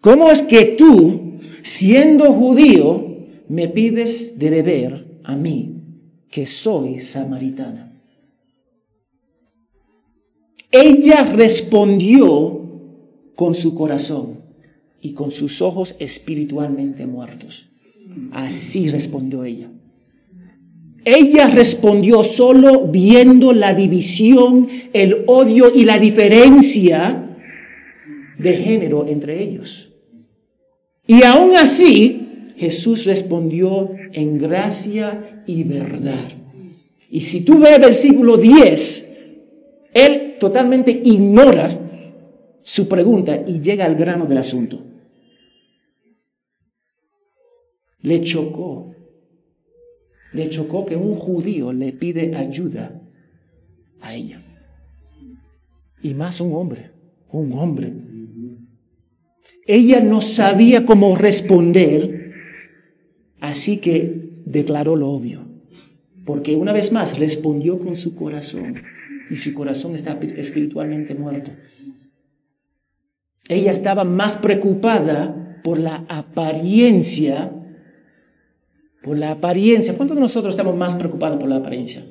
[0.00, 3.16] ¿cómo es que tú, siendo judío,
[3.48, 5.76] me pides de beber a mí,
[6.30, 7.92] que soy samaritana?
[10.70, 12.60] Ella respondió
[13.36, 14.43] con su corazón
[15.04, 17.68] y con sus ojos espiritualmente muertos.
[18.32, 19.70] Así respondió ella.
[21.04, 27.36] Ella respondió solo viendo la división, el odio y la diferencia
[28.38, 29.92] de género entre ellos.
[31.06, 36.32] Y aún así, Jesús respondió en gracia y verdad.
[37.10, 39.12] Y si tú ves el versículo 10,
[39.92, 41.68] él totalmente ignora
[42.62, 44.93] su pregunta y llega al grano del asunto.
[48.04, 48.94] Le chocó.
[50.34, 53.00] Le chocó que un judío le pide ayuda
[54.02, 54.42] a ella.
[56.02, 56.90] Y más un hombre,
[57.30, 57.94] un hombre.
[59.66, 62.34] Ella no sabía cómo responder,
[63.40, 65.40] así que declaró lo obvio.
[66.26, 68.74] Porque una vez más respondió con su corazón
[69.30, 71.52] y su corazón está espiritualmente muerto.
[73.48, 77.62] Ella estaba más preocupada por la apariencia
[79.04, 79.96] por la apariencia.
[79.96, 82.04] ¿Cuántos de nosotros estamos más preocupados por la apariencia?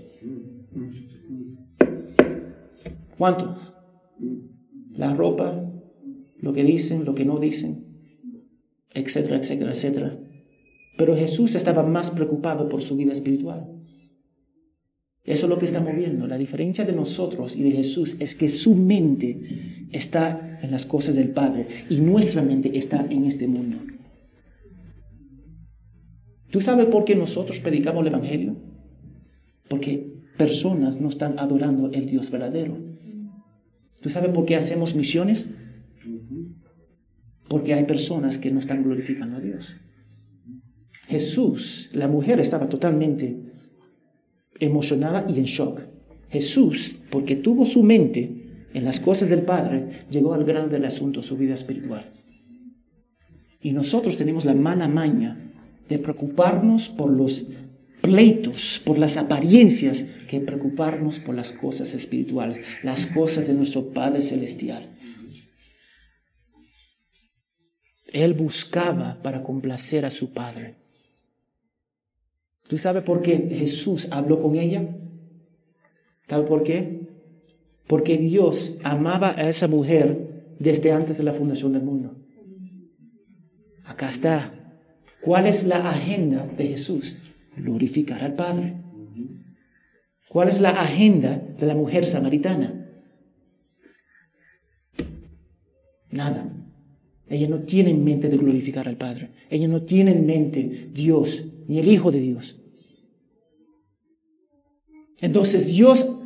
[3.17, 3.73] ¿Cuántos?
[4.91, 5.71] La ropa,
[6.37, 7.85] lo que dicen, lo que no dicen,
[8.93, 10.19] etcétera, etcétera, etcétera.
[10.97, 13.69] Pero Jesús estaba más preocupado por su vida espiritual.
[15.23, 16.27] Eso es lo que estamos viendo.
[16.27, 21.15] La diferencia de nosotros y de Jesús es que su mente está en las cosas
[21.15, 23.77] del Padre y nuestra mente está en este mundo.
[26.53, 28.55] ¿Tú sabes por qué nosotros predicamos el Evangelio?
[29.67, 32.77] Porque personas no están adorando el Dios verdadero.
[33.99, 35.47] ¿Tú sabes por qué hacemos misiones?
[37.47, 39.77] Porque hay personas que no están glorificando a Dios.
[41.07, 43.35] Jesús, la mujer estaba totalmente
[44.59, 45.81] emocionada y en shock.
[46.29, 51.23] Jesús, porque tuvo su mente en las cosas del Padre, llegó al grano del asunto,
[51.23, 52.11] su vida espiritual.
[53.59, 55.49] Y nosotros tenemos la mala maña
[55.89, 57.47] de preocuparnos por los
[58.01, 64.21] pleitos, por las apariencias, que preocuparnos por las cosas espirituales, las cosas de nuestro Padre
[64.21, 64.89] Celestial.
[68.11, 70.75] Él buscaba para complacer a su Padre.
[72.67, 74.95] ¿Tú sabes por qué Jesús habló con ella?
[76.27, 77.07] ¿Sabes por qué?
[77.87, 82.15] Porque Dios amaba a esa mujer desde antes de la fundación del mundo.
[83.85, 84.62] Acá está.
[85.23, 87.15] ¿Cuál es la agenda de Jesús?
[87.55, 88.73] Glorificar al Padre.
[90.27, 92.87] ¿Cuál es la agenda de la mujer samaritana?
[96.09, 96.51] Nada.
[97.29, 99.31] Ella no tiene en mente de glorificar al Padre.
[99.49, 102.59] Ella no tiene en mente Dios ni el Hijo de Dios.
[105.21, 106.19] Entonces Dios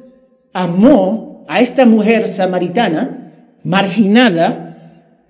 [0.54, 3.32] amó a esta mujer samaritana,
[3.64, 4.67] marginada,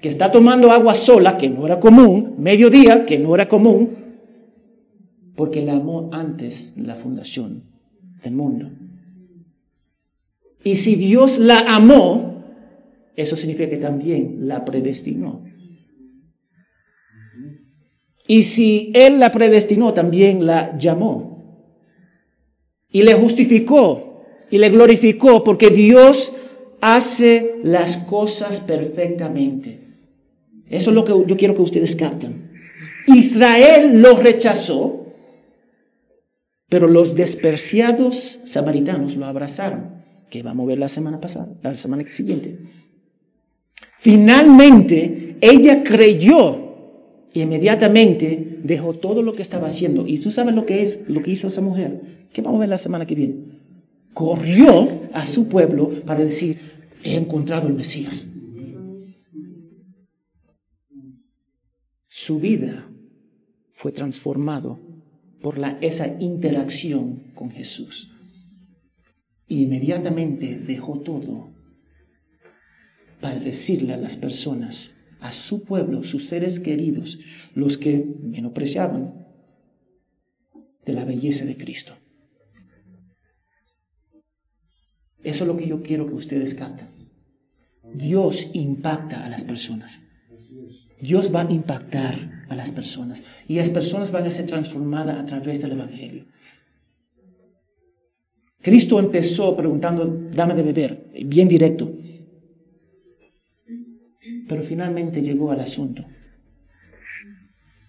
[0.02, 3.98] que está tomando agua sola, que no era común, mediodía, que no era común,
[5.36, 7.64] porque la amó antes de la fundación
[8.24, 8.72] del mundo.
[10.64, 12.44] Y si Dios la amó,
[13.16, 15.44] eso significa que también la predestinó.
[18.28, 21.38] Y si Él la predestinó, también la llamó.
[22.92, 26.34] Y le justificó y le glorificó porque Dios
[26.82, 29.87] hace las cosas perfectamente.
[30.70, 32.52] Eso es lo que yo quiero que ustedes capten.
[33.08, 35.14] Israel lo rechazó,
[36.70, 42.06] pero los despreciados samaritanos lo abrazaron, que vamos a ver la semana pasada, la semana
[42.08, 42.60] siguiente.
[44.00, 46.68] Finalmente, ella creyó
[47.34, 50.08] y inmediatamente dejó todo lo que estaba haciendo.
[50.08, 52.02] Y tú sabes lo que es lo que hizo esa mujer.
[52.34, 53.36] Que vamos a ver la semana que viene.
[54.14, 56.60] Corrió a su pueblo para decir,
[57.04, 58.28] he encontrado el Mesías.
[62.28, 62.86] Su vida
[63.72, 64.82] fue transformado
[65.42, 68.12] por esa interacción con Jesús.
[69.48, 71.54] Y inmediatamente dejó todo
[73.22, 77.18] para decirle a las personas, a su pueblo, sus seres queridos,
[77.56, 79.26] los que menospreciaban
[80.86, 81.94] de la belleza de Cristo.
[85.24, 86.90] Eso es lo que yo quiero que ustedes capten.
[87.94, 90.04] Dios impacta a las personas.
[91.00, 95.26] Dios va a impactar a las personas y las personas van a ser transformadas a
[95.26, 96.26] través del Evangelio.
[98.62, 101.94] Cristo empezó preguntando, dame de beber, bien directo.
[104.48, 106.06] Pero finalmente llegó al asunto.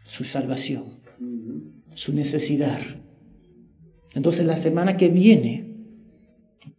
[0.04, 1.00] Su salvación,
[1.94, 2.80] su necesidad.
[4.14, 5.76] Entonces la semana que viene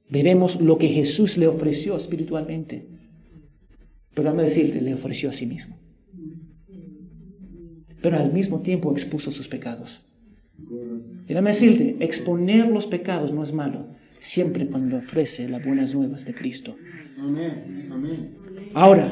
[0.10, 2.99] veremos lo que Jesús le ofreció espiritualmente.
[4.20, 5.78] Pero a decirte, le ofreció a sí mismo.
[8.02, 10.06] Pero al mismo tiempo expuso sus pecados.
[11.26, 13.88] Y dame decirte, exponer los pecados no es malo,
[14.20, 16.76] siempre cuando ofrece las buenas nuevas de Cristo.
[18.74, 19.08] Ahora,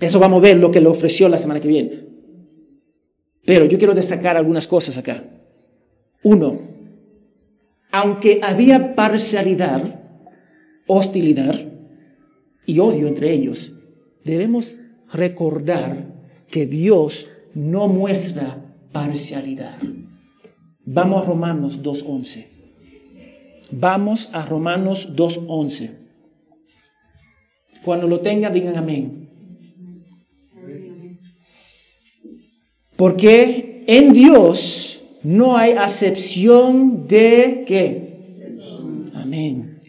[0.00, 1.90] eso vamos a ver lo que le ofreció la semana que viene.
[3.44, 5.22] Pero yo quiero destacar algunas cosas acá.
[6.22, 6.58] Uno,
[7.90, 10.00] aunque había parcialidad,
[10.86, 11.54] hostilidad
[12.64, 13.74] y odio entre ellos,
[14.24, 14.78] debemos
[15.12, 16.14] recordar
[16.50, 19.78] que Dios no muestra parcialidad.
[20.84, 22.46] Vamos a Romanos 2.11.
[23.70, 25.90] Vamos a Romanos 2.11.
[27.84, 29.28] Cuando lo tengan, digan amén.
[32.96, 38.10] Porque en Dios no hay acepción de qué.
[39.14, 39.80] Amén.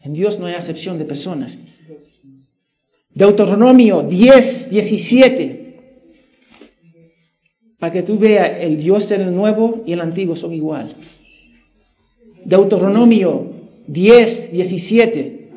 [0.00, 1.58] En Dios no hay acepción de personas.
[3.14, 5.76] Deuteronomio 10, 17.
[7.78, 10.94] Para que tú veas, el Dios del nuevo y el antiguo son igual.
[12.44, 13.52] Deuteronomio
[13.86, 15.48] 10, 17.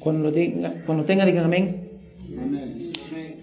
[0.00, 1.90] Cuando, tenga, cuando tenga, digan amén.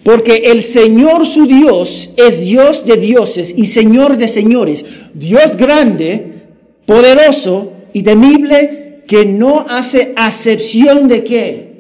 [0.04, 6.42] Porque el Señor su Dios es Dios de dioses y Señor de señores, Dios grande,
[6.86, 11.73] poderoso y temible, que no hace acepción de qué?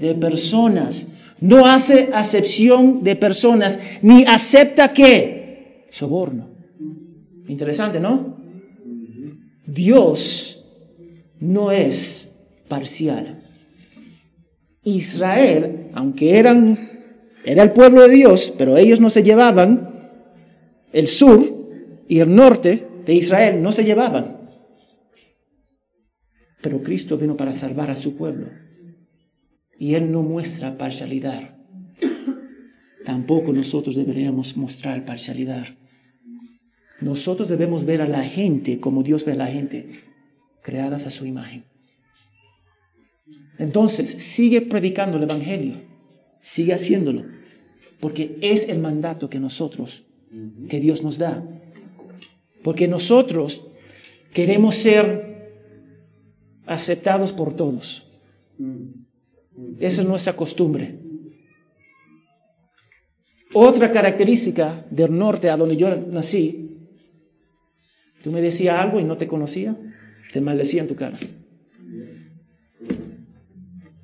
[0.00, 1.06] De personas.
[1.40, 5.86] No hace acepción de personas, ni acepta qué?
[5.90, 6.48] Soborno.
[7.48, 8.36] Interesante, ¿no?
[9.66, 10.64] Dios
[11.38, 12.32] no es
[12.68, 13.42] parcial.
[14.82, 16.78] Israel, aunque eran,
[17.44, 19.90] era el pueblo de Dios, pero ellos no se llevaban,
[20.92, 21.44] el sur
[22.08, 24.38] y el norte de Israel no se llevaban.
[26.62, 28.48] Pero Cristo vino para salvar a su pueblo.
[29.80, 31.54] Y Él no muestra parcialidad.
[33.06, 35.68] Tampoco nosotros deberíamos mostrar parcialidad.
[37.00, 40.02] Nosotros debemos ver a la gente como Dios ve a la gente,
[40.62, 41.64] creadas a su imagen.
[43.56, 45.76] Entonces, sigue predicando el Evangelio,
[46.40, 47.24] sigue haciéndolo,
[48.00, 50.04] porque es el mandato que nosotros,
[50.68, 51.42] que Dios nos da.
[52.62, 53.66] Porque nosotros
[54.34, 55.54] queremos ser
[56.66, 58.06] aceptados por todos.
[59.78, 60.98] Esa es nuestra costumbre.
[63.52, 66.70] Otra característica del norte a donde yo nací,
[68.22, 69.76] tú me decías algo y no te conocía,
[70.32, 71.18] te maldecía en tu cara.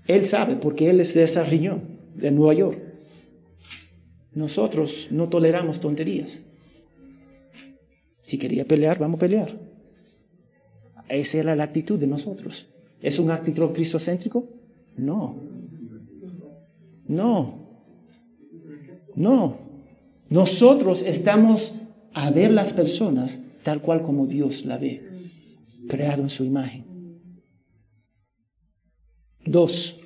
[0.07, 1.83] Él sabe porque él es de esa región,
[2.15, 2.81] de Nueva York.
[4.33, 6.43] Nosotros no toleramos tonterías.
[8.23, 9.57] Si quería pelear, vamos a pelear.
[11.09, 12.67] Esa era la actitud de nosotros.
[13.01, 14.49] ¿Es un actitud cristocéntrico?
[14.97, 15.37] No.
[17.07, 17.81] No.
[19.15, 19.59] No.
[20.29, 21.75] Nosotros estamos
[22.13, 25.03] a ver las personas tal cual como Dios la ve,
[25.89, 26.85] creado en su imagen.
[29.45, 29.99] Dos,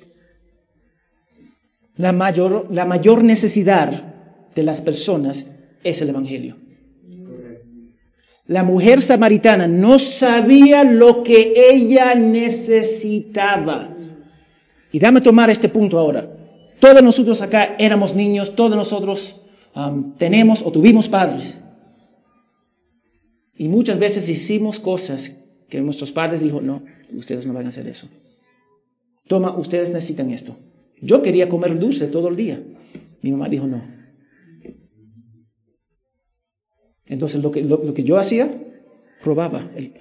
[1.95, 5.45] la mayor, la mayor necesidad de las personas
[5.83, 6.57] es el Evangelio.
[8.47, 13.90] La mujer samaritana no sabía lo que ella necesitaba.
[14.91, 16.29] Y dame tomar este punto ahora.
[16.79, 19.35] Todos nosotros acá éramos niños, todos nosotros
[19.75, 21.59] um, tenemos o tuvimos padres.
[23.55, 25.37] Y muchas veces hicimos cosas
[25.69, 26.83] que nuestros padres dijo, no,
[27.15, 28.07] ustedes no van a hacer eso.
[29.27, 30.57] Toma, ustedes necesitan esto.
[31.01, 32.61] Yo quería comer dulce todo el día.
[33.21, 33.81] Mi mamá dijo, no.
[37.05, 38.51] Entonces lo que, lo, que yo hacía,
[39.23, 39.93] probaba el,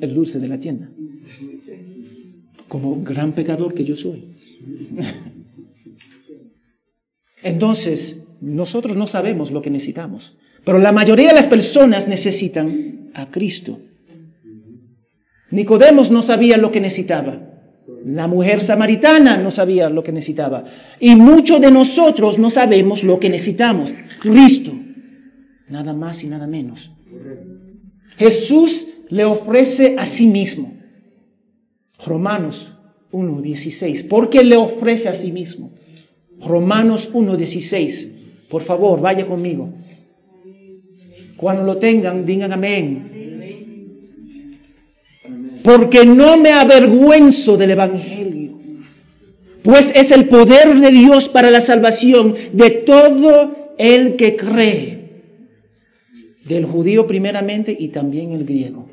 [0.00, 0.90] el dulce de la tienda.
[2.68, 4.34] Como gran pecador que yo soy.
[7.42, 13.30] Entonces, nosotros no sabemos lo que necesitamos, pero la mayoría de las personas necesitan a
[13.30, 13.78] Cristo.
[15.50, 17.40] Nicodemos no sabía lo que necesitaba.
[18.04, 20.64] La mujer samaritana no sabía lo que necesitaba.
[21.00, 23.94] Y muchos de nosotros no sabemos lo que necesitamos.
[24.20, 24.72] Cristo.
[25.68, 26.92] Nada más y nada menos.
[28.16, 30.75] Jesús le ofrece a sí mismo.
[32.04, 32.76] Romanos
[33.12, 34.08] 1.16.
[34.08, 35.72] ¿Por qué le ofrece a sí mismo?
[36.40, 38.10] Romanos 1.16.
[38.48, 39.70] Por favor, vaya conmigo.
[41.36, 43.12] Cuando lo tengan, digan amén.
[45.62, 48.56] Porque no me avergüenzo del Evangelio,
[49.62, 55.24] pues es el poder de Dios para la salvación de todo el que cree,
[56.44, 58.88] del judío primeramente y también el griego.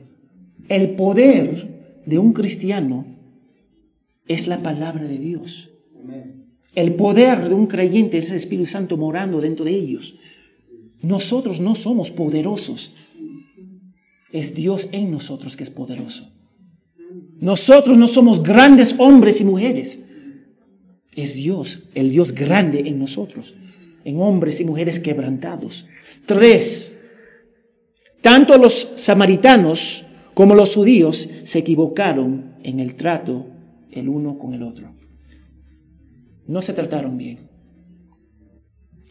[0.68, 1.73] El poder
[2.06, 3.06] de un cristiano
[4.28, 5.72] es la palabra de Dios.
[6.76, 10.16] El poder de un creyente es el Espíritu Santo morando dentro de ellos.
[11.02, 12.94] Nosotros no somos poderosos.
[14.32, 16.32] Es Dios en nosotros que es poderoso.
[17.40, 20.00] Nosotros no somos grandes hombres y mujeres.
[21.16, 23.54] Es Dios, el Dios grande en nosotros,
[24.04, 25.86] en hombres y mujeres quebrantados.
[26.26, 26.94] Tres,
[28.22, 33.48] tanto los samaritanos como los judíos se equivocaron en el trato
[33.92, 34.94] el uno con el otro
[36.48, 37.50] no se trataron bien.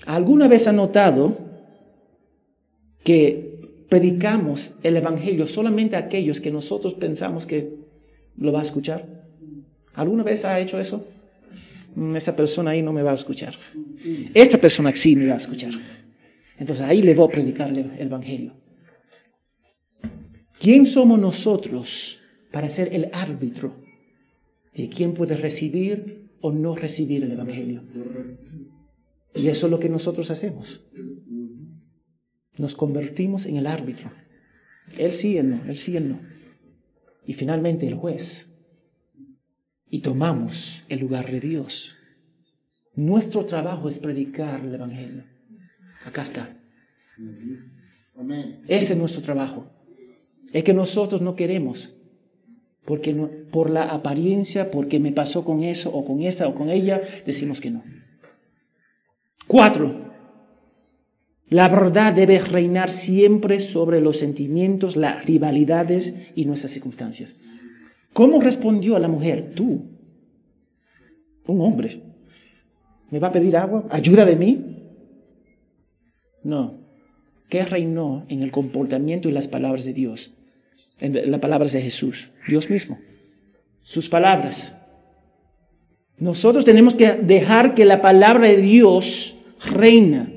[0.06, 1.38] ¿Alguna vez ha notado
[3.04, 7.74] que predicamos el Evangelio solamente a aquellos que nosotros pensamos que
[8.36, 9.24] lo va a escuchar?
[9.94, 11.06] ¿Alguna vez ha hecho eso?
[11.94, 13.54] Mm, esa persona ahí no me va a escuchar.
[14.34, 15.72] Esta persona sí me va a escuchar.
[16.58, 18.54] Entonces ahí le voy a predicar el Evangelio.
[20.62, 22.20] ¿Quién somos nosotros
[22.52, 23.74] para ser el árbitro
[24.74, 27.82] de quién puede recibir o no recibir el Evangelio.
[29.34, 30.84] Y eso es lo que nosotros hacemos.
[32.58, 34.10] Nos convertimos en el árbitro.
[34.98, 36.20] Él sí, él no, él sí, él no.
[37.26, 38.48] Y finalmente el juez.
[39.88, 41.96] Y tomamos el lugar de Dios.
[42.94, 45.24] Nuestro trabajo es predicar el Evangelio.
[46.04, 46.58] Acá está.
[48.68, 49.70] Ese es nuestro trabajo.
[50.52, 51.94] Es que nosotros no queremos
[52.84, 57.00] porque por la apariencia, porque me pasó con eso o con esa o con ella,
[57.24, 57.84] decimos que no.
[59.46, 60.10] Cuatro.
[61.48, 67.36] La verdad debe reinar siempre sobre los sentimientos, las rivalidades y nuestras circunstancias.
[68.12, 69.52] ¿Cómo respondió a la mujer?
[69.54, 69.84] Tú,
[71.46, 72.02] un hombre,
[73.10, 73.86] ¿me va a pedir agua?
[73.90, 74.64] ¿Ayuda de mí?
[76.42, 76.80] No.
[77.48, 80.32] ¿Qué reinó en el comportamiento y las palabras de Dios?
[81.02, 82.96] En las palabras de Jesús, Dios mismo.
[83.80, 84.72] Sus palabras.
[86.16, 89.34] Nosotros tenemos que dejar que la palabra de Dios
[89.68, 90.32] reina.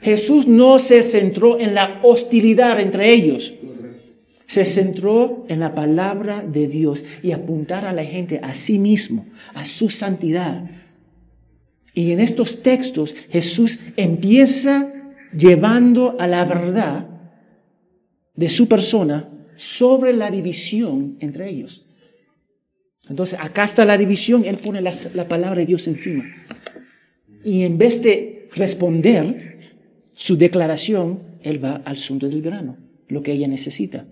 [0.00, 3.54] Jesús no se centró en la hostilidad entre ellos.
[4.46, 9.24] Se centró en la palabra de Dios y apuntar a la gente a sí mismo,
[9.54, 10.68] a su santidad.
[11.94, 14.92] Y en estos textos Jesús empieza
[15.32, 17.06] llevando a la verdad
[18.34, 19.28] de su persona
[19.60, 21.84] sobre la división entre ellos.
[23.10, 26.24] Entonces, acá está la división, él pone la, palabra de Dios encima.
[27.44, 29.58] Y en vez de responder
[30.14, 34.06] su declaración, él va al asunto del grano, lo que ella necesita.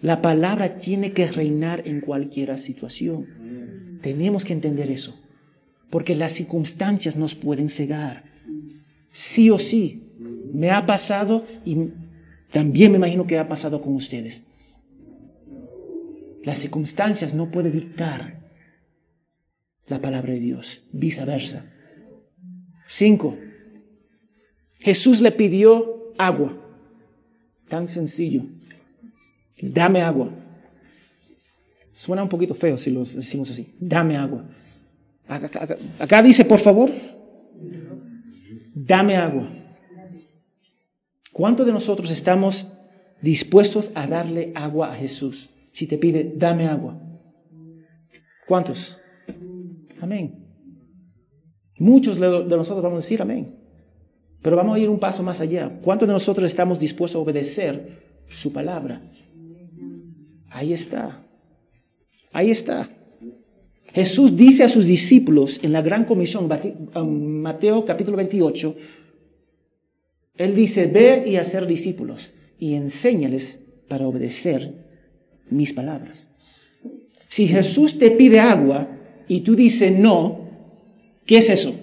[0.00, 3.98] La palabra tiene que reinar en cualquier situación.
[4.00, 5.14] Tenemos que entender eso,
[5.90, 8.24] porque las circunstancias nos pueden cegar.
[9.10, 10.04] Sí o sí,
[10.54, 11.76] me ha pasado y
[12.50, 14.42] también me imagino que ha pasado con ustedes.
[16.50, 18.40] Las circunstancias no pueden dictar
[19.86, 21.64] la palabra de Dios, viceversa.
[22.88, 23.38] Cinco,
[24.80, 26.52] Jesús le pidió agua.
[27.68, 28.42] Tan sencillo.
[29.62, 30.28] Dame agua.
[31.92, 33.72] Suena un poquito feo si lo decimos así.
[33.78, 34.44] Dame agua.
[36.00, 36.90] acá dice, por favor,
[38.74, 39.48] dame agua.
[41.32, 42.66] ¿Cuántos de nosotros estamos
[43.22, 45.48] dispuestos a darle agua a Jesús?
[45.72, 47.00] Si te pide, dame agua.
[48.46, 48.98] ¿Cuántos?
[50.00, 50.46] Amén.
[51.78, 53.56] Muchos de nosotros vamos a decir amén.
[54.42, 55.80] Pero vamos a ir un paso más allá.
[55.82, 59.02] ¿Cuántos de nosotros estamos dispuestos a obedecer su palabra?
[60.48, 61.22] Ahí está.
[62.32, 62.88] Ahí está.
[63.92, 66.48] Jesús dice a sus discípulos en la gran comisión,
[67.42, 68.76] Mateo capítulo 28,
[70.36, 74.79] él dice, ve y hacer discípulos y enséñales para obedecer
[75.50, 76.28] mis palabras.
[77.28, 78.88] Si Jesús te pide agua
[79.28, 80.48] y tú dices no,
[81.24, 81.74] ¿qué es eso?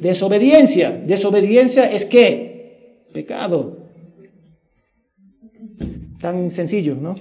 [0.00, 0.90] Desobediencia.
[0.90, 3.04] Desobediencia es qué?
[3.12, 3.86] Pecado.
[6.20, 7.14] Tan sencillo, ¿no?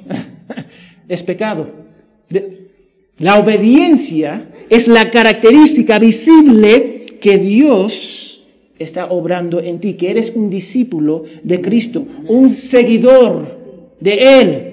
[1.07, 1.69] es pecado.
[3.17, 8.43] la obediencia es la característica visible que Dios
[8.79, 13.58] está obrando en ti, que eres un discípulo de Cristo, un seguidor
[13.99, 14.69] de Él.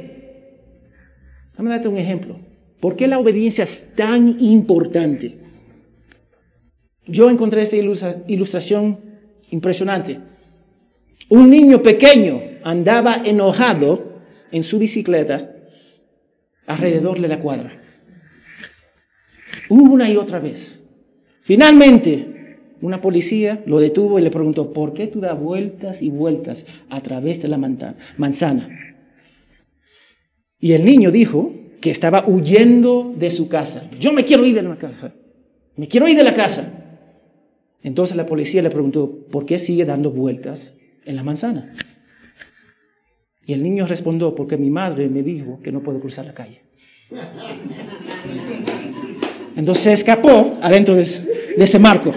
[1.51, 2.39] Déjame darte un ejemplo.
[2.81, 5.39] ¿Por qué la obediencia es tan importante?
[7.07, 7.77] Yo encontré esta
[8.27, 9.01] ilustración
[9.51, 10.19] impresionante.
[11.29, 14.21] Un niño pequeño andaba enojado
[14.53, 15.53] en su bicicleta
[16.67, 17.73] alrededor de la cuadra.
[19.69, 20.83] Una y otra vez.
[21.43, 26.67] Finalmente, una policía lo detuvo y le preguntó, ¿por qué tú das vueltas y vueltas
[26.91, 27.59] a través de la
[28.19, 28.96] manzana?
[30.59, 33.89] Y el niño dijo que estaba huyendo de su casa.
[34.01, 35.15] Yo me quiero ir de la casa.
[35.77, 36.73] Me quiero ir de la casa.
[37.83, 41.75] Entonces la policía le preguntó, ¿por qué sigue dando vueltas en la manzana?
[43.45, 46.63] Y el niño respondió, porque mi madre me dijo que no puedo cruzar la calle.
[49.55, 51.03] Entonces se escapó adentro de
[51.57, 52.13] ese marco.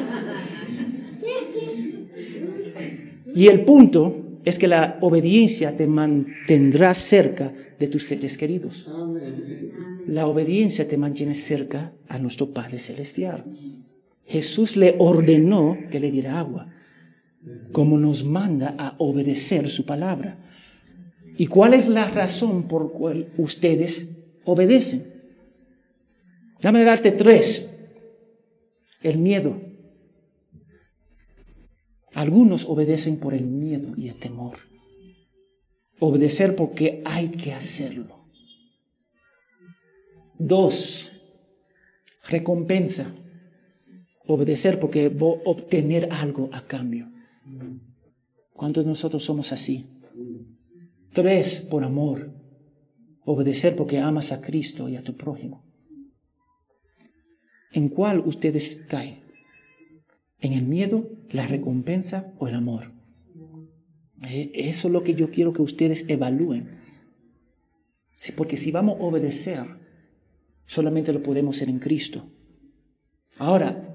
[3.35, 8.89] Y el punto es que la obediencia te mantendrá cerca de tus seres queridos.
[10.07, 13.45] La obediencia te mantiene cerca a nuestro Padre Celestial.
[14.25, 16.71] Jesús le ordenó que le diera agua,
[17.71, 20.37] como nos manda a obedecer su palabra.
[21.37, 24.09] ¿Y cuál es la razón por cual ustedes
[24.45, 25.13] obedecen?
[26.61, 27.69] Dame darte tres.
[29.01, 29.68] El miedo.
[32.19, 34.57] Algunos obedecen por el miedo y el temor.
[36.01, 38.25] Obedecer porque hay que hacerlo.
[40.37, 41.13] Dos,
[42.25, 43.15] recompensa.
[44.27, 47.09] Obedecer porque voy a obtener algo a cambio.
[48.51, 49.87] ¿Cuántos de nosotros somos así?
[51.13, 52.33] Tres, por amor.
[53.23, 55.63] Obedecer porque amas a Cristo y a tu prójimo.
[57.71, 59.28] ¿En cuál ustedes caen?
[60.41, 62.91] ¿En el miedo, la recompensa o el amor?
[64.27, 66.77] Eh, eso es lo que yo quiero que ustedes evalúen.
[68.35, 69.65] porque si vamos a obedecer,
[70.65, 72.29] solamente lo podemos hacer en Cristo.
[73.37, 73.89] Ahora,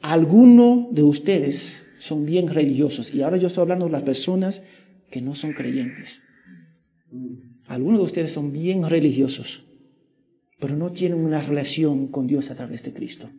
[0.00, 3.12] alguno de ustedes son bien religiosos.
[3.12, 4.62] Y ahora yo estoy hablando de las personas
[5.10, 6.22] que no son creyentes.
[7.66, 9.64] Algunos de ustedes son bien religiosos,
[10.58, 13.30] pero no tienen una relación con Dios a través de Cristo.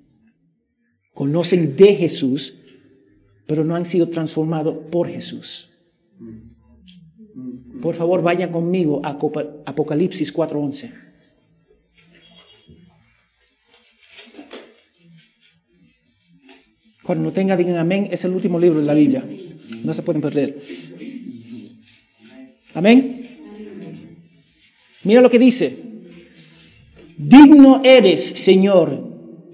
[1.14, 2.56] Conocen de Jesús,
[3.46, 5.70] pero no han sido transformados por Jesús.
[7.82, 9.18] Por favor, vayan conmigo a
[9.66, 10.92] Apocalipsis 4:11.
[17.04, 18.08] Cuando no tenga, digan amén.
[18.12, 19.26] Es el último libro de la Biblia.
[19.84, 20.60] No se pueden perder.
[22.76, 23.40] Amén.
[25.04, 25.76] Mira lo que dice.
[27.18, 29.09] Digno eres, Señor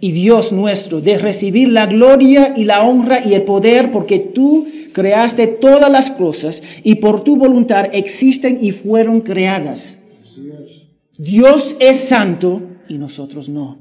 [0.05, 4.67] y Dios nuestro, de recibir la gloria y la honra y el poder, porque tú
[4.93, 9.97] creaste todas las cosas y por tu voluntad existen y fueron creadas.
[11.17, 13.79] Dios es santo y nosotros no.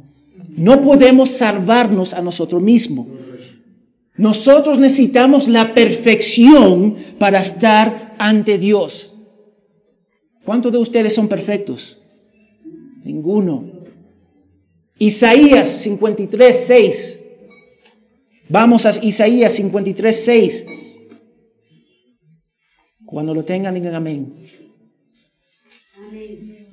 [0.56, 3.06] No podemos salvarnos a nosotros mismos.
[4.16, 9.12] Nosotros necesitamos la perfección para estar ante Dios.
[10.42, 11.98] ¿Cuántos de ustedes son perfectos?
[13.04, 13.73] Ninguno.
[14.98, 17.20] Isaías 53, 6.
[18.48, 20.66] Vamos a Isaías 53, 6.
[23.04, 24.48] Cuando lo tengan, digan amén.
[25.96, 26.66] Amén.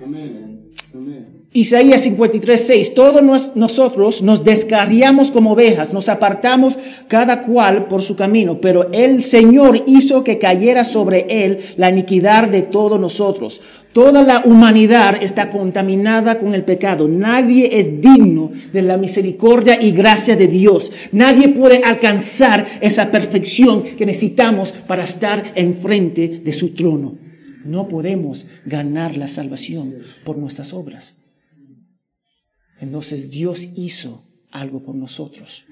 [0.00, 0.72] Amén.
[0.94, 1.37] amén.
[1.58, 2.94] Isaías 53, 6.
[2.94, 6.78] Todos nosotros nos descarriamos como ovejas, nos apartamos
[7.08, 12.46] cada cual por su camino, pero el Señor hizo que cayera sobre él la iniquidad
[12.46, 13.60] de todos nosotros.
[13.92, 17.08] Toda la humanidad está contaminada con el pecado.
[17.08, 20.92] Nadie es digno de la misericordia y gracia de Dios.
[21.10, 27.18] Nadie puede alcanzar esa perfección que necesitamos para estar enfrente de su trono.
[27.64, 31.17] No podemos ganar la salvación por nuestras obras.
[32.80, 35.66] Entonces Dios hizo algo por nosotros.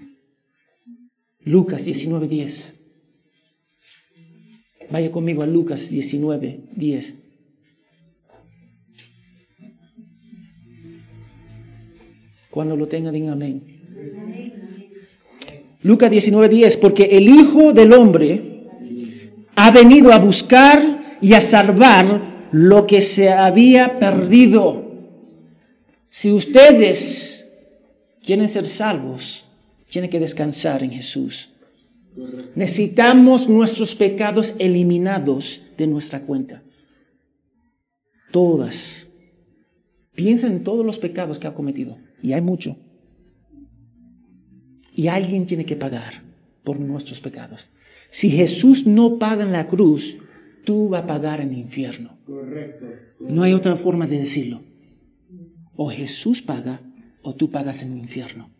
[1.40, 2.74] Lucas 19:10.
[4.90, 7.14] Vaya conmigo a Lucas 19:10.
[12.50, 13.62] Cuando lo tenga, digan amén.
[15.82, 18.64] Lucas 19:10, porque el Hijo del Hombre
[19.54, 24.85] ha venido a buscar y a salvar lo que se había perdido.
[26.18, 27.46] Si ustedes
[28.24, 29.44] quieren ser salvos,
[29.86, 31.50] tienen que descansar en Jesús.
[32.54, 36.62] Necesitamos nuestros pecados eliminados de nuestra cuenta.
[38.30, 39.06] Todas.
[40.14, 41.98] Piensa en todos los pecados que ha cometido.
[42.22, 42.78] Y hay mucho.
[44.94, 46.22] Y alguien tiene que pagar
[46.64, 47.68] por nuestros pecados.
[48.08, 50.16] Si Jesús no paga en la cruz,
[50.64, 52.16] tú vas a pagar en el infierno.
[52.24, 52.86] Correcto.
[53.20, 54.62] No hay otra forma de decirlo.
[55.76, 56.80] O Jesús paga
[57.22, 58.50] o tú pagas en el infierno.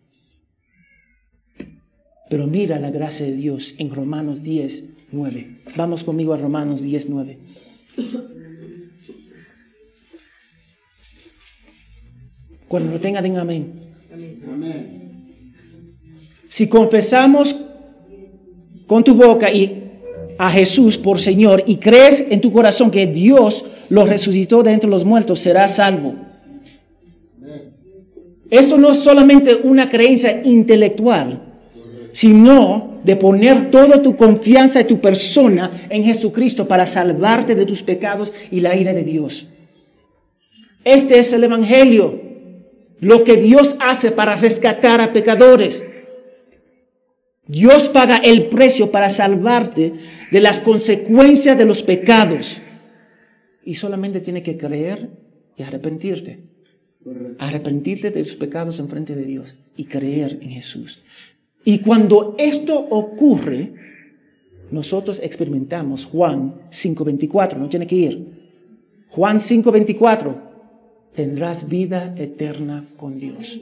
[2.29, 5.61] Pero mira la gracia de Dios en Romanos 10, 9.
[5.77, 7.39] Vamos conmigo a Romanos 10, 9.
[12.69, 13.95] Cuando lo tenga, den amén.
[14.13, 15.55] amén.
[16.49, 17.55] Si confesamos
[18.87, 19.85] con tu boca y
[20.39, 24.91] a Jesús por Señor y crees en tu corazón que Dios lo resucitó de entre
[24.91, 26.26] los muertos, serás salvo.
[28.51, 31.43] Esto no es solamente una creencia intelectual,
[32.13, 37.83] sino de poner toda tu confianza y tu persona en Jesucristo para salvarte de tus
[37.83, 39.49] pecados y la ira de Dios.
[40.85, 42.21] Este es el Evangelio,
[43.01, 45.85] lo que Dios hace para rescatar a pecadores.
[47.47, 49.93] Dios paga el precio para salvarte
[50.31, 52.61] de las consecuencias de los pecados.
[53.65, 55.11] Y solamente tiene que creer
[55.57, 56.56] y arrepentirte.
[57.39, 61.01] Arrepentirte de tus pecados en frente de Dios y creer en Jesús.
[61.65, 63.75] Y cuando esto ocurre,
[64.71, 68.27] nosotros experimentamos Juan 5.24, no tiene que ir.
[69.09, 70.37] Juan 5.24,
[71.15, 73.61] tendrás vida eterna con Dios.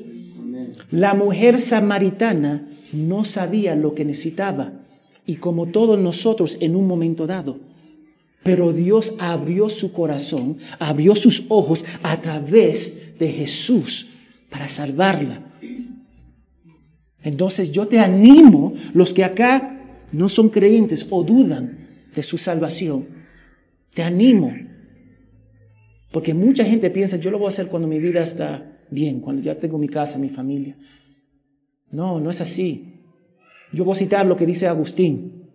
[0.91, 4.73] La mujer samaritana no sabía lo que necesitaba
[5.27, 7.59] y como todos nosotros en un momento dado,
[8.45, 14.09] pero Dios abrió su corazón, abrió sus ojos a través de Jesús
[14.51, 15.43] para salvarla.
[17.23, 19.81] Entonces yo te animo, los que acá
[20.13, 23.09] no son creyentes o dudan de su salvación,
[23.95, 24.55] te animo.
[26.13, 29.43] Porque mucha gente piensa, yo lo voy a hacer cuando mi vida está bien, cuando
[29.43, 30.77] ya tengo mi casa, mi familia.
[31.91, 33.01] No, no es así.
[33.73, 35.49] Yo voy a citar lo que dice Agustín.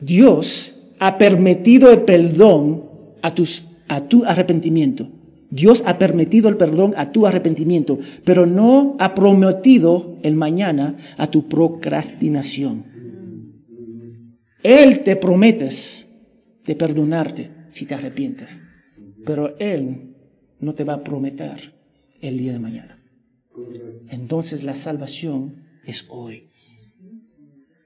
[0.00, 2.84] Dios ha permitido el perdón
[3.22, 3.64] a, tus,
[4.08, 5.10] tu arrepentimiento.
[5.50, 11.28] Dios ha permitido el perdón a tu arrepentimiento, pero no ha prometido el mañana a
[11.28, 12.84] tu procrastinación.
[14.62, 16.06] Él te prometes
[16.64, 18.60] de perdonarte si te arrepientes,
[19.26, 20.14] pero Él
[20.60, 21.74] no te va a prometer
[22.20, 23.02] el día de mañana.
[24.08, 26.48] Entonces la salvación es hoy.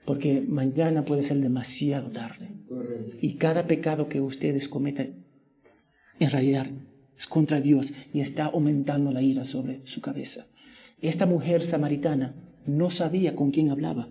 [0.04, 2.55] Porque mañana puede ser demasiado tarde.
[3.20, 5.24] Y cada pecado que ustedes cometen,
[6.18, 6.70] en realidad
[7.16, 10.46] es contra Dios y está aumentando la ira sobre su cabeza.
[11.00, 12.34] Esta mujer samaritana
[12.66, 14.08] no sabía con quién hablaba.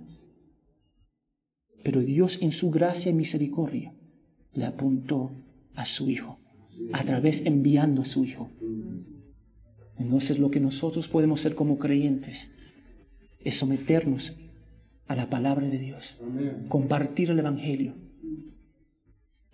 [1.83, 3.93] Pero Dios en su gracia y misericordia
[4.53, 5.31] le apuntó
[5.75, 6.39] a su Hijo,
[6.93, 8.49] a través enviando a su Hijo.
[9.97, 12.51] Entonces lo que nosotros podemos hacer como creyentes
[13.39, 14.37] es someternos
[15.07, 16.17] a la palabra de Dios,
[16.69, 18.04] compartir el Evangelio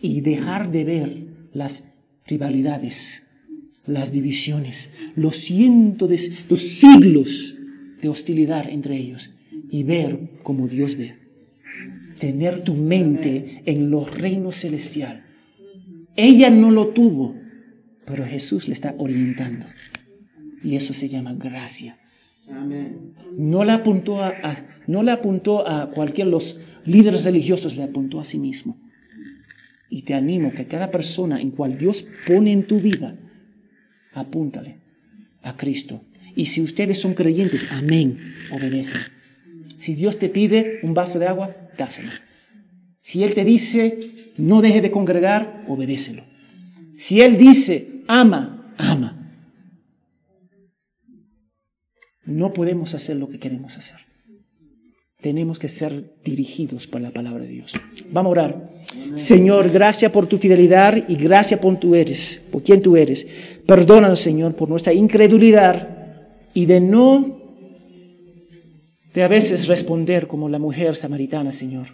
[0.02, 1.84] y dejar de ver las
[2.26, 3.24] rivalidades,
[3.86, 7.56] las divisiones, los cientos de los siglos
[8.02, 9.32] de hostilidad entre ellos
[9.70, 11.16] y ver como Dios ve.
[12.20, 15.24] Tener tu mente en los reinos celestial.
[16.16, 17.36] Ella no lo tuvo,
[18.06, 19.66] pero Jesús le está orientando.
[20.64, 21.98] Y eso se llama gracia.
[23.38, 24.34] No le apuntó a,
[24.88, 28.78] no le apuntó a cualquiera de los líderes religiosos, le apuntó a sí mismo.
[29.94, 33.20] Y te animo que cada persona en cual Dios pone en tu vida,
[34.14, 34.78] apúntale
[35.44, 36.02] a Cristo.
[36.34, 38.18] Y si ustedes son creyentes, amén,
[38.52, 39.02] obedecen.
[39.76, 42.10] Si Dios te pide un vaso de agua, dáselo.
[43.02, 46.24] Si Él te dice, no deje de congregar, obedécelo.
[46.96, 49.36] Si Él dice, ama, ama.
[52.24, 54.11] No podemos hacer lo que queremos hacer.
[55.22, 57.74] Tenemos que ser dirigidos por la palabra de Dios.
[58.12, 58.70] Vamos a orar.
[59.16, 63.28] Señor, gracias por tu fidelidad y gracias por tu eres, por quien tú eres.
[63.66, 65.88] Perdónanos, Señor, por nuestra incredulidad
[66.54, 67.40] y de no
[69.14, 71.88] de a veces responder como la mujer samaritana, Señor.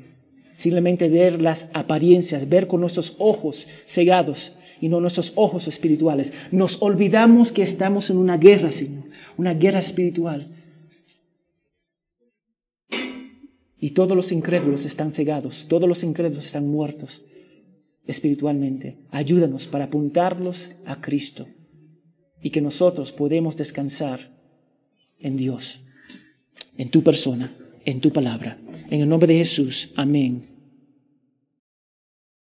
[0.55, 6.31] Simplemente ver las apariencias, ver con nuestros ojos cegados y no nuestros ojos espirituales.
[6.51, 9.03] Nos olvidamos que estamos en una guerra, Señor,
[9.37, 10.47] una guerra espiritual.
[13.79, 17.23] Y todos los incrédulos están cegados, todos los incrédulos están muertos
[18.07, 18.97] espiritualmente.
[19.11, 21.47] Ayúdanos para apuntarlos a Cristo
[22.41, 24.35] y que nosotros podemos descansar
[25.19, 25.81] en Dios,
[26.77, 27.51] en tu persona,
[27.85, 28.57] en tu palabra.
[28.89, 30.56] En el nombre de Jesús, amén.